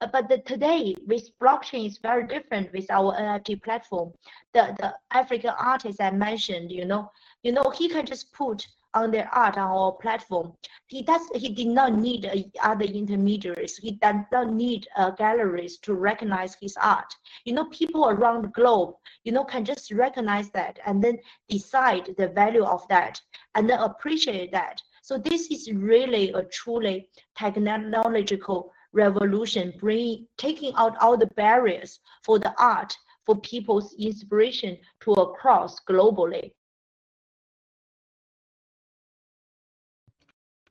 but 0.00 0.28
the, 0.28 0.38
today 0.38 0.94
with 1.06 1.30
blockchain 1.40 1.86
is 1.86 1.98
very 1.98 2.26
different 2.26 2.72
with 2.72 2.90
our 2.90 3.14
NFT 3.14 3.62
platform. 3.62 4.12
The 4.54 4.74
the 4.78 4.94
African 5.10 5.50
artist 5.58 6.00
I 6.00 6.10
mentioned, 6.10 6.70
you 6.70 6.84
know, 6.84 7.10
you 7.42 7.52
know, 7.52 7.70
he 7.70 7.88
can 7.88 8.06
just 8.06 8.32
put 8.32 8.66
on 8.94 9.10
their 9.10 9.28
art 9.34 9.58
on 9.58 9.68
our 9.68 9.92
platform. 9.92 10.52
He 10.86 11.02
does. 11.02 11.22
He 11.34 11.50
did 11.50 11.68
not 11.68 11.94
need 11.94 12.26
uh, 12.26 12.36
other 12.62 12.84
intermediaries. 12.84 13.76
He 13.76 13.92
does 13.92 14.24
not 14.32 14.52
need 14.52 14.86
uh, 14.96 15.10
galleries 15.10 15.78
to 15.78 15.94
recognize 15.94 16.56
his 16.60 16.76
art. 16.76 17.12
You 17.44 17.54
know, 17.54 17.66
people 17.66 18.08
around 18.08 18.42
the 18.44 18.48
globe, 18.48 18.94
you 19.24 19.32
know, 19.32 19.44
can 19.44 19.64
just 19.64 19.90
recognize 19.92 20.50
that 20.50 20.78
and 20.86 21.02
then 21.02 21.18
decide 21.48 22.14
the 22.16 22.28
value 22.28 22.64
of 22.64 22.86
that 22.88 23.20
and 23.54 23.68
then 23.68 23.80
appreciate 23.80 24.52
that. 24.52 24.80
So 25.02 25.18
this 25.18 25.50
is 25.50 25.72
really 25.72 26.32
a 26.32 26.42
truly 26.44 27.08
technological 27.36 28.72
revolution, 28.92 29.72
bringing 29.78 30.26
taking 30.36 30.72
out 30.76 30.96
all 31.00 31.16
the 31.16 31.26
barriers 31.36 32.00
for 32.22 32.38
the 32.38 32.54
art 32.58 32.96
for 33.26 33.36
people's 33.40 33.94
inspiration 33.98 34.78
to 35.00 35.12
across 35.12 35.80
globally. 35.80 36.52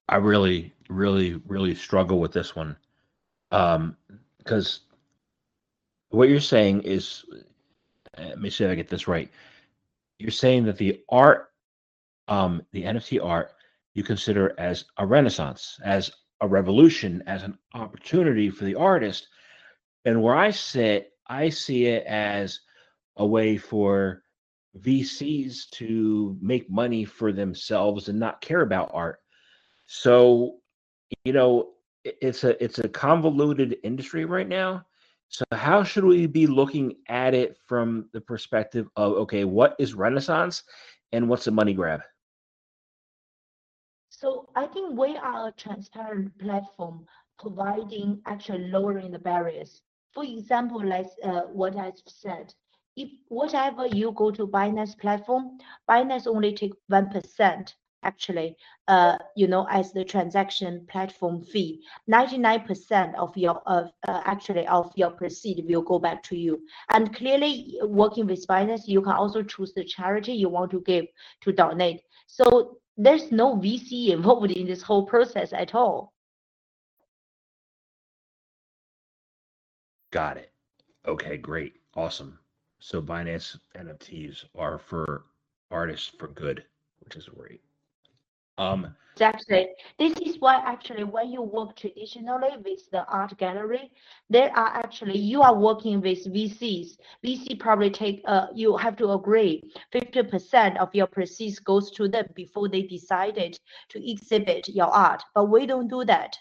I 0.10 0.16
really, 0.16 0.74
really, 0.90 1.42
really 1.48 1.76
struggle 1.76 2.20
with 2.20 2.32
this 2.32 2.56
one. 2.56 2.76
Um, 3.52 3.96
because 4.38 4.82
what 6.10 6.30
you're 6.30 6.40
saying 6.40 6.82
is, 6.82 7.26
uh, 8.18 8.24
let 8.24 8.40
me 8.40 8.50
see 8.50 8.64
if 8.64 8.72
I 8.72 8.76
get 8.76 8.88
this 8.88 9.08
right. 9.08 9.30
You're 10.20 10.32
saying 10.32 10.64
that 10.66 10.78
the 10.78 11.02
art, 11.10 11.52
um, 12.28 12.64
the 12.72 12.84
NFT 12.84 13.24
art, 13.24 13.52
you 13.94 14.04
consider 14.04 14.56
as 14.58 14.86
a 14.98 15.06
renaissance, 15.06 15.80
as 15.84 16.12
a 16.42 16.48
revolution, 16.48 17.24
as 17.28 17.44
an 17.44 17.58
opportunity 17.74 18.50
for 18.50 18.66
the 18.66 18.76
artist. 18.76 19.28
And 20.06 20.22
where 20.22 20.36
I 20.36 20.52
sit, 20.52 21.12
I 21.28 21.50
see 21.50 21.88
it 21.88 22.06
as 22.06 22.60
a 23.18 23.26
way 23.26 23.58
for 23.58 24.24
VCs 24.80 25.70
to 25.72 26.38
make 26.42 26.70
money 26.70 27.04
for 27.06 27.32
themselves 27.32 28.10
and 28.10 28.20
not 28.20 28.42
care 28.42 28.62
about 28.62 28.92
art. 28.94 29.20
So, 29.88 30.58
you 31.24 31.34
know, 31.34 31.70
it's 32.04 32.44
a 32.44 32.62
it's 32.64 32.80
a 32.80 32.88
convoluted 32.88 33.78
industry 33.84 34.26
right 34.26 34.48
now. 34.48 34.86
So 35.30 35.44
how 35.52 35.84
should 35.84 36.06
we 36.06 36.26
be 36.26 36.48
looking 36.48 36.96
at 37.10 37.34
it 37.34 37.58
from 37.66 38.10
the 38.14 38.22
perspective 38.22 38.88
of 38.96 39.14
okay, 39.14 39.44
what 39.44 39.76
is 39.80 39.94
Renaissance 39.94 40.64
and 41.12 41.28
what's 41.28 41.48
a 41.48 41.52
money 41.52 41.74
grab? 41.74 42.02
I 44.58 44.66
think 44.66 44.98
we 45.00 45.16
are 45.16 45.50
a 45.50 45.52
transparent 45.52 46.36
platform 46.40 47.06
providing 47.38 48.20
actually 48.26 48.70
lowering 48.70 49.12
the 49.12 49.20
barriers. 49.20 49.84
For 50.14 50.24
example, 50.24 50.84
like 50.84 51.06
uh, 51.24 51.42
what 51.42 51.76
I 51.76 51.94
said, 52.08 52.56
if 52.96 53.08
whatever 53.28 53.86
you 53.86 54.14
go 54.14 54.32
to 54.32 54.48
Binance 54.48 54.98
platform, 54.98 55.60
Binance 55.88 56.26
only 56.26 56.56
take 56.56 56.74
1% 56.92 57.74
actually, 58.02 58.56
uh, 58.88 59.20
you 59.36 59.48
know, 59.48 59.68
as 59.70 59.94
the 59.94 60.04
transaction 60.04 60.88
platform 60.90 61.44
fee. 61.44 61.84
99% 62.10 63.14
of 63.14 63.38
your, 63.38 63.62
uh, 63.68 63.90
actually 64.08 64.66
of 64.66 64.92
your 64.96 65.12
proceed 65.12 65.66
will 65.70 65.84
go 65.84 66.00
back 66.00 66.24
to 66.24 66.36
you. 66.36 66.64
And 66.90 67.16
clearly 67.16 67.78
working 67.84 68.26
with 68.26 68.48
Binance, 68.48 68.88
you 68.88 69.04
can 69.04 69.14
also 69.14 69.44
choose 69.44 69.74
the 69.74 69.84
charity 69.84 70.34
you 70.34 70.50
want 70.50 70.72
to 70.72 70.82
give 70.82 71.06
to 71.42 71.52
donate. 71.52 72.02
So 72.26 72.80
there's 72.98 73.32
no 73.32 73.56
VC 73.56 74.10
involved 74.10 74.52
in 74.52 74.66
this 74.66 74.82
whole 74.82 75.06
process 75.06 75.54
at 75.54 75.76
all. 75.76 76.14
Got 80.12 80.38
it. 80.38 80.52
Okay, 81.08 81.38
great. 81.38 81.76
Awesome. 81.96 82.40
So 82.80 83.02
Binance 83.02 83.58
NFTs 83.76 84.46
are 84.56 84.78
for 84.78 85.26
artists 85.70 86.12
for 86.18 86.28
good, 86.30 86.64
which 87.02 87.16
is 87.16 87.30
great. 87.30 87.62
Um, 88.58 88.96
Exactly. 89.16 89.70
This 89.98 90.14
is 90.20 90.40
why 90.40 90.58
actually 90.64 91.04
when 91.04 91.32
you 91.32 91.42
work 91.42 91.76
traditionally 91.76 92.56
with 92.64 92.88
the 92.92 93.04
art 93.08 93.36
gallery, 93.40 93.90
there 94.30 94.56
are 94.56 94.68
actually 94.78 95.18
you 95.18 95.42
are 95.42 95.58
working 95.58 96.02
with 96.02 96.32
VCs. 96.32 96.98
VC 97.24 97.56
probably 97.56 97.90
take 97.90 98.22
uh 98.28 98.46
you 98.54 98.78
have 98.78 98.96
to 98.98 99.12
agree 99.14 99.64
50% 99.92 100.78
of 100.78 100.94
your 100.94 101.08
proceeds 101.08 101.58
goes 101.58 101.90
to 101.92 102.08
them 102.08 102.28
before 102.36 102.70
they 102.70 102.84
decided 102.84 103.60
to 103.90 104.12
exhibit 104.12 104.68
your 104.68 104.94
art. 104.94 105.24
But 105.34 105.46
we 105.46 105.66
don't 105.66 105.88
do 105.88 106.06
that. 106.06 106.38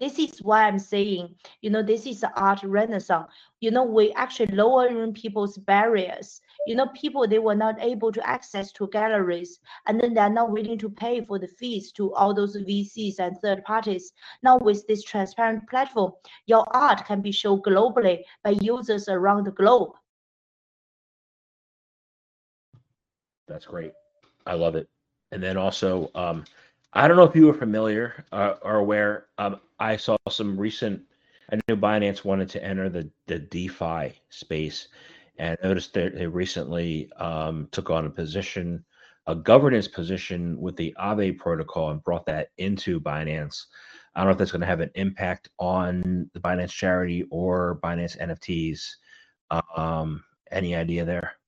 This 0.00 0.18
is 0.18 0.42
why 0.42 0.66
I'm 0.66 0.78
saying, 0.78 1.34
you 1.60 1.68
know, 1.68 1.82
this 1.82 2.06
is 2.06 2.22
the 2.22 2.32
art 2.40 2.62
renaissance. 2.62 3.30
You 3.60 3.70
know, 3.70 3.84
we 3.84 4.12
actually 4.12 4.54
lowering 4.54 5.12
people's 5.12 5.58
barriers. 5.58 6.40
You 6.66 6.74
know, 6.74 6.86
people 6.94 7.28
they 7.28 7.38
were 7.38 7.54
not 7.54 7.80
able 7.82 8.10
to 8.12 8.26
access 8.26 8.72
to 8.72 8.88
galleries, 8.88 9.60
and 9.86 10.00
then 10.00 10.14
they're 10.14 10.30
not 10.30 10.50
willing 10.50 10.78
to 10.78 10.88
pay 10.88 11.20
for 11.24 11.38
the 11.38 11.48
fees 11.48 11.92
to 11.92 12.14
all 12.14 12.32
those 12.32 12.56
VCs 12.56 13.18
and 13.18 13.36
third 13.38 13.62
parties. 13.64 14.12
Now 14.42 14.56
with 14.58 14.86
this 14.86 15.02
transparent 15.02 15.68
platform, 15.68 16.12
your 16.46 16.66
art 16.74 17.04
can 17.04 17.20
be 17.20 17.32
shown 17.32 17.60
globally 17.60 18.22
by 18.42 18.56
users 18.62 19.08
around 19.08 19.44
the 19.44 19.52
globe. 19.52 19.92
That's 23.46 23.66
great. 23.66 23.92
I 24.46 24.54
love 24.54 24.76
it. 24.76 24.88
And 25.32 25.42
then 25.42 25.56
also, 25.56 26.10
um, 26.14 26.44
I 26.92 27.06
don't 27.06 27.16
know 27.16 27.24
if 27.24 27.36
you 27.36 27.46
were 27.46 27.54
familiar 27.54 28.24
uh, 28.32 28.54
or 28.62 28.76
aware. 28.76 29.26
Um, 29.38 29.60
I 29.78 29.96
saw 29.96 30.16
some 30.28 30.58
recent. 30.58 31.02
I 31.52 31.56
knew 31.68 31.76
Binance 31.76 32.24
wanted 32.24 32.48
to 32.50 32.64
enter 32.64 32.88
the 32.88 33.08
the 33.26 33.38
DeFi 33.38 34.20
space, 34.30 34.88
and 35.38 35.56
noticed 35.62 35.94
that 35.94 36.16
they 36.16 36.26
recently 36.26 37.10
um, 37.12 37.68
took 37.70 37.90
on 37.90 38.06
a 38.06 38.10
position, 38.10 38.84
a 39.26 39.34
governance 39.36 39.86
position 39.86 40.60
with 40.60 40.76
the 40.76 40.94
Aave 40.98 41.38
protocol, 41.38 41.90
and 41.90 42.02
brought 42.02 42.26
that 42.26 42.48
into 42.58 43.00
Binance. 43.00 43.66
I 44.14 44.20
don't 44.20 44.26
know 44.26 44.32
if 44.32 44.38
that's 44.38 44.50
going 44.50 44.60
to 44.62 44.66
have 44.66 44.80
an 44.80 44.90
impact 44.96 45.48
on 45.58 46.28
the 46.34 46.40
Binance 46.40 46.72
charity 46.72 47.24
or 47.30 47.78
Binance 47.82 48.18
NFTs. 48.18 48.82
Um, 49.76 50.24
any 50.50 50.74
idea 50.74 51.04
there? 51.04 51.39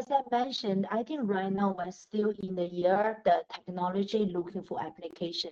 As 0.00 0.10
I 0.10 0.22
mentioned, 0.30 0.86
I 0.90 1.02
think 1.02 1.20
right 1.24 1.52
now 1.52 1.74
we're 1.76 1.92
still 1.92 2.32
in 2.42 2.54
the 2.54 2.64
year 2.64 3.18
the 3.26 3.42
technology 3.52 4.24
looking 4.32 4.62
for 4.62 4.82
application. 4.82 5.50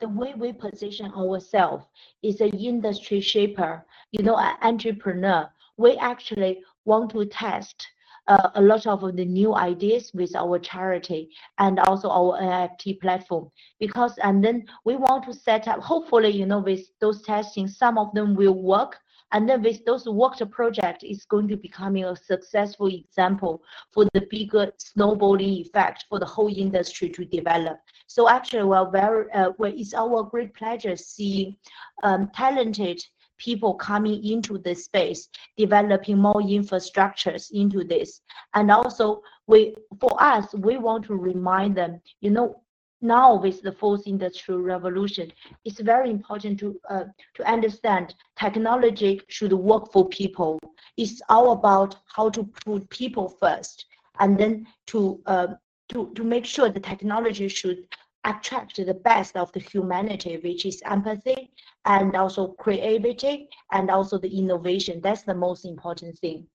The 0.00 0.08
way 0.08 0.32
we 0.34 0.54
position 0.54 1.12
ourselves 1.12 1.84
is 2.22 2.40
an 2.40 2.56
industry 2.58 3.20
shaper, 3.20 3.84
you 4.10 4.22
know, 4.22 4.38
an 4.38 4.56
entrepreneur. 4.62 5.50
We 5.76 5.98
actually 5.98 6.62
want 6.86 7.10
to 7.10 7.26
test 7.26 7.86
uh, 8.28 8.48
a 8.54 8.62
lot 8.62 8.86
of 8.86 9.00
the 9.14 9.26
new 9.26 9.54
ideas 9.54 10.10
with 10.14 10.34
our 10.36 10.58
charity 10.58 11.28
and 11.58 11.78
also 11.80 12.08
our 12.08 12.40
NFT 12.40 12.98
platform 12.98 13.50
because 13.78 14.16
and 14.22 14.42
then 14.42 14.64
we 14.86 14.96
want 14.96 15.24
to 15.24 15.34
set 15.34 15.68
up 15.68 15.80
hopefully 15.80 16.30
you 16.30 16.46
know 16.46 16.60
with 16.60 16.86
those 17.00 17.20
testing 17.22 17.66
some 17.66 17.98
of 17.98 18.14
them 18.14 18.36
will 18.36 18.54
work 18.54 19.00
and 19.32 19.48
then 19.48 19.62
with 19.62 19.84
those 19.84 20.06
worked 20.06 20.48
project 20.50 21.02
is 21.02 21.24
going 21.24 21.48
to 21.48 21.56
becoming 21.56 22.04
a 22.04 22.14
successful 22.14 22.88
example 22.88 23.62
for 23.90 24.04
the 24.12 24.26
bigger 24.30 24.70
snowballing 24.78 25.54
effect 25.64 26.04
for 26.08 26.18
the 26.18 26.26
whole 26.26 26.54
industry 26.54 27.08
to 27.08 27.24
develop. 27.24 27.78
So 28.06 28.28
actually, 28.28 28.64
we're 28.64 28.90
very, 28.90 29.30
uh, 29.32 29.52
well, 29.58 29.72
it's 29.74 29.94
our 29.94 30.22
great 30.22 30.54
pleasure 30.54 30.96
seeing 30.96 31.56
um, 32.02 32.30
talented 32.34 33.02
people 33.38 33.74
coming 33.74 34.24
into 34.24 34.58
this 34.58 34.84
space, 34.84 35.28
developing 35.56 36.18
more 36.18 36.40
infrastructures 36.42 37.50
into 37.52 37.84
this. 37.84 38.20
And 38.54 38.70
also, 38.70 39.22
we 39.46 39.74
for 39.98 40.22
us, 40.22 40.52
we 40.54 40.76
want 40.76 41.04
to 41.06 41.14
remind 41.14 41.76
them, 41.76 42.00
you 42.20 42.30
know, 42.30 42.62
now 43.02 43.34
with 43.34 43.62
the 43.62 43.72
fourth 43.72 44.06
industrial 44.06 44.60
revolution, 44.60 45.32
it's 45.64 45.80
very 45.80 46.10
important 46.10 46.58
to 46.60 46.80
uh, 46.88 47.04
to 47.34 47.50
understand 47.50 48.14
technology 48.38 49.20
should 49.28 49.52
work 49.52 49.92
for 49.92 50.08
people. 50.08 50.58
It's 50.96 51.20
all 51.28 51.52
about 51.52 51.96
how 52.06 52.30
to 52.30 52.44
put 52.64 52.88
people 52.90 53.28
first, 53.28 53.86
and 54.20 54.38
then 54.38 54.66
to 54.86 55.20
uh, 55.26 55.48
to 55.90 56.12
to 56.14 56.24
make 56.24 56.46
sure 56.46 56.68
the 56.68 56.80
technology 56.80 57.48
should 57.48 57.86
attract 58.24 58.76
the 58.76 58.94
best 58.94 59.36
of 59.36 59.50
the 59.52 59.60
humanity, 59.60 60.38
which 60.42 60.64
is 60.64 60.80
empathy 60.84 61.50
and 61.84 62.14
also 62.14 62.48
creativity 62.52 63.48
and 63.72 63.90
also 63.90 64.18
the 64.18 64.38
innovation. 64.38 65.00
That's 65.02 65.22
the 65.22 65.34
most 65.34 65.64
important 65.64 66.18
thing. 66.18 66.46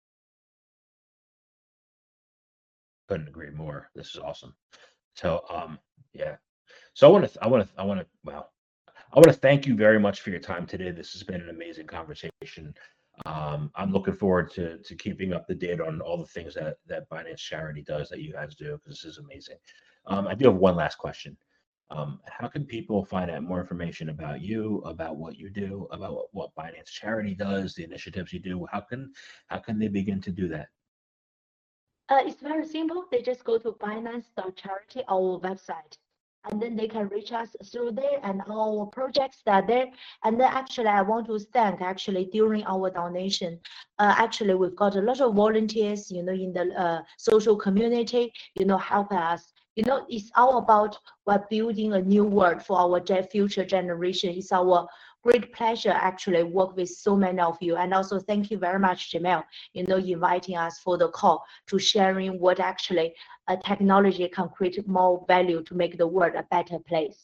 Couldn't 3.10 3.30
agree 3.30 3.52
more. 3.52 3.90
This 3.96 4.08
is 4.08 4.18
awesome. 4.18 4.54
So, 5.18 5.44
um, 5.50 5.80
yeah. 6.14 6.36
So 6.94 7.08
I 7.08 7.12
want 7.12 7.32
to, 7.32 7.44
I 7.44 7.48
want 7.48 7.68
to, 7.68 7.82
I 7.82 7.84
want 7.84 8.00
to, 8.02 8.06
well, 8.24 8.52
I 9.14 9.16
want 9.16 9.28
to 9.28 9.34
thank 9.34 9.66
you 9.66 9.76
very 9.76 10.00
much 10.00 10.22
for 10.22 10.30
your 10.30 10.40
time 10.40 10.66
today. 10.66 10.92
This 10.92 11.14
has 11.14 11.24
been 11.24 11.42
an 11.42 11.50
amazing 11.50 11.88
conversation. 11.88 12.74
Um, 13.26 13.72
I'm 13.76 13.92
looking 13.92 14.14
forward 14.14 14.52
to 14.52 14.78
to 14.78 14.96
keeping 14.96 15.34
up 15.34 15.48
the 15.48 15.56
date 15.56 15.82
on 15.82 16.02
all 16.02 16.18
the 16.18 16.26
things 16.26 16.54
that 16.54 16.78
that 16.86 17.10
Binance 17.10 17.38
Charity 17.38 17.82
does 17.82 18.10
that 18.10 18.22
you 18.22 18.32
guys 18.32 18.54
do 18.54 18.78
because 18.78 19.02
this 19.02 19.06
is 19.06 19.18
amazing. 19.18 19.58
Um, 20.06 20.28
I 20.28 20.36
do 20.36 20.46
have 20.46 20.58
one 20.58 20.76
last 20.76 21.00
question. 21.00 21.36
Um, 21.90 22.20
how 22.28 22.48
can 22.48 22.66
people 22.66 23.04
find 23.06 23.32
out 23.32 23.42
more 23.44 23.62
information 23.62 24.10
about 24.10 24.42
you, 24.42 24.80
about 24.86 25.16
what 25.16 25.38
you 25.38 25.50
do, 25.50 25.88
about 25.90 26.14
what, 26.14 26.28
what 26.34 26.56
Binance 26.56 26.92
Charity 26.92 27.34
does, 27.34 27.74
the 27.74 27.86
initiatives 27.86 28.34
you 28.34 28.40
do? 28.40 28.68
How 28.72 28.82
can 28.82 29.12
how 29.48 29.58
can 29.58 29.80
they 29.80 29.88
begin 29.88 30.22
to 30.22 30.32
do 30.32 30.48
that? 30.50 30.68
Uh, 32.10 32.22
it's 32.26 32.42
very 32.42 32.66
simple. 32.66 33.06
They 33.12 33.22
just 33.22 33.44
go 33.44 33.58
to 33.58 33.72
binance.charity, 33.74 35.04
our 35.10 35.40
website, 35.40 35.98
and 36.50 36.62
then 36.62 36.78
they 36.78 36.88
can 36.88 37.10
reach 37.10 37.34
us 37.34 37.56
through 37.70 37.92
there 37.92 38.20
and 38.24 38.42
our 38.50 38.86
projects 38.86 39.42
that 39.46 39.64
are 39.64 39.68
there. 39.68 39.88
And 40.24 40.40
then 40.40 40.50
actually, 40.50 40.88
I 40.88 41.02
want 41.02 41.28
to 41.28 41.38
thank 41.40 41.82
actually 41.82 42.26
during 42.32 42.64
our 42.64 42.90
donation, 42.90 43.60
uh, 44.00 44.16
actually 44.18 44.56
we've 44.56 44.76
got 44.76 44.96
a 44.96 45.02
lot 45.02 45.20
of 45.20 45.36
volunteers, 45.36 46.10
you 46.10 46.24
know, 46.24 46.32
in 46.34 46.54
the 46.54 46.74
uh, 46.80 47.02
social 47.18 47.58
community, 47.58 48.32
you 48.58 48.66
know, 48.66 48.78
help 48.78 49.12
us 49.12 49.52
you 49.78 49.84
know, 49.84 50.08
it's 50.10 50.32
all 50.36 50.58
about 50.58 50.98
we're 51.28 51.46
building 51.52 51.94
a 51.94 52.02
new 52.02 52.24
world 52.24 52.64
for 52.64 52.80
our 52.80 53.00
future 53.26 53.64
generation. 53.64 54.34
It's 54.36 54.52
our 54.52 54.88
great 55.28 55.52
pleasure 55.54 55.92
actually 55.92 56.44
work 56.44 56.78
with 56.78 56.88
so 56.88 57.14
many 57.14 57.42
of 57.42 57.58
you. 57.60 57.76
And 57.76 57.94
also 57.94 58.18
thank 58.18 58.50
you 58.50 58.58
very 58.58 58.80
much, 58.80 59.12
Jamil, 59.12 59.44
you 59.74 59.84
know, 59.86 59.98
inviting 59.98 60.56
us 60.56 60.80
for 60.80 60.98
the 60.98 61.10
call 61.10 61.44
to 61.68 61.78
sharing 61.78 62.40
what 62.40 62.62
actually 62.62 63.14
a 63.50 63.58
technology 63.58 64.30
can 64.30 64.48
create 64.48 64.88
more 64.88 65.26
value 65.28 65.62
to 65.64 65.76
make 65.76 65.98
the 65.98 66.08
world 66.08 66.36
a 66.36 66.44
better 66.44 66.80
place. 66.80 67.22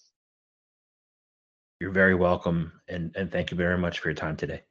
You're 1.79 1.91
very 1.91 2.15
welcome. 2.15 2.73
And, 2.89 3.15
and 3.15 3.31
thank 3.31 3.51
you 3.51 3.57
very 3.57 3.77
much 3.77 3.99
for 3.99 4.09
your 4.09 4.15
time 4.15 4.35
today. 4.35 4.63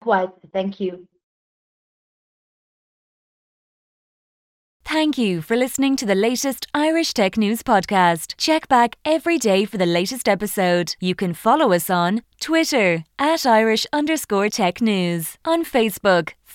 Quite, 0.00 0.30
thank 0.52 0.78
you. 0.78 1.08
Thank 4.90 5.18
you 5.18 5.42
for 5.42 5.54
listening 5.54 5.96
to 5.96 6.06
the 6.06 6.14
latest 6.14 6.66
Irish 6.72 7.12
Tech 7.12 7.36
News 7.36 7.62
podcast. 7.62 8.32
Check 8.38 8.68
back 8.68 8.96
every 9.04 9.36
day 9.36 9.66
for 9.66 9.76
the 9.76 9.84
latest 9.84 10.26
episode. 10.26 10.96
You 10.98 11.14
can 11.14 11.34
follow 11.34 11.74
us 11.74 11.90
on 11.90 12.22
Twitter 12.40 13.04
at 13.18 13.44
Irish 13.44 13.86
underscore 13.92 14.48
tech 14.48 14.80
news, 14.80 15.36
on 15.44 15.62
Facebook, 15.62 16.30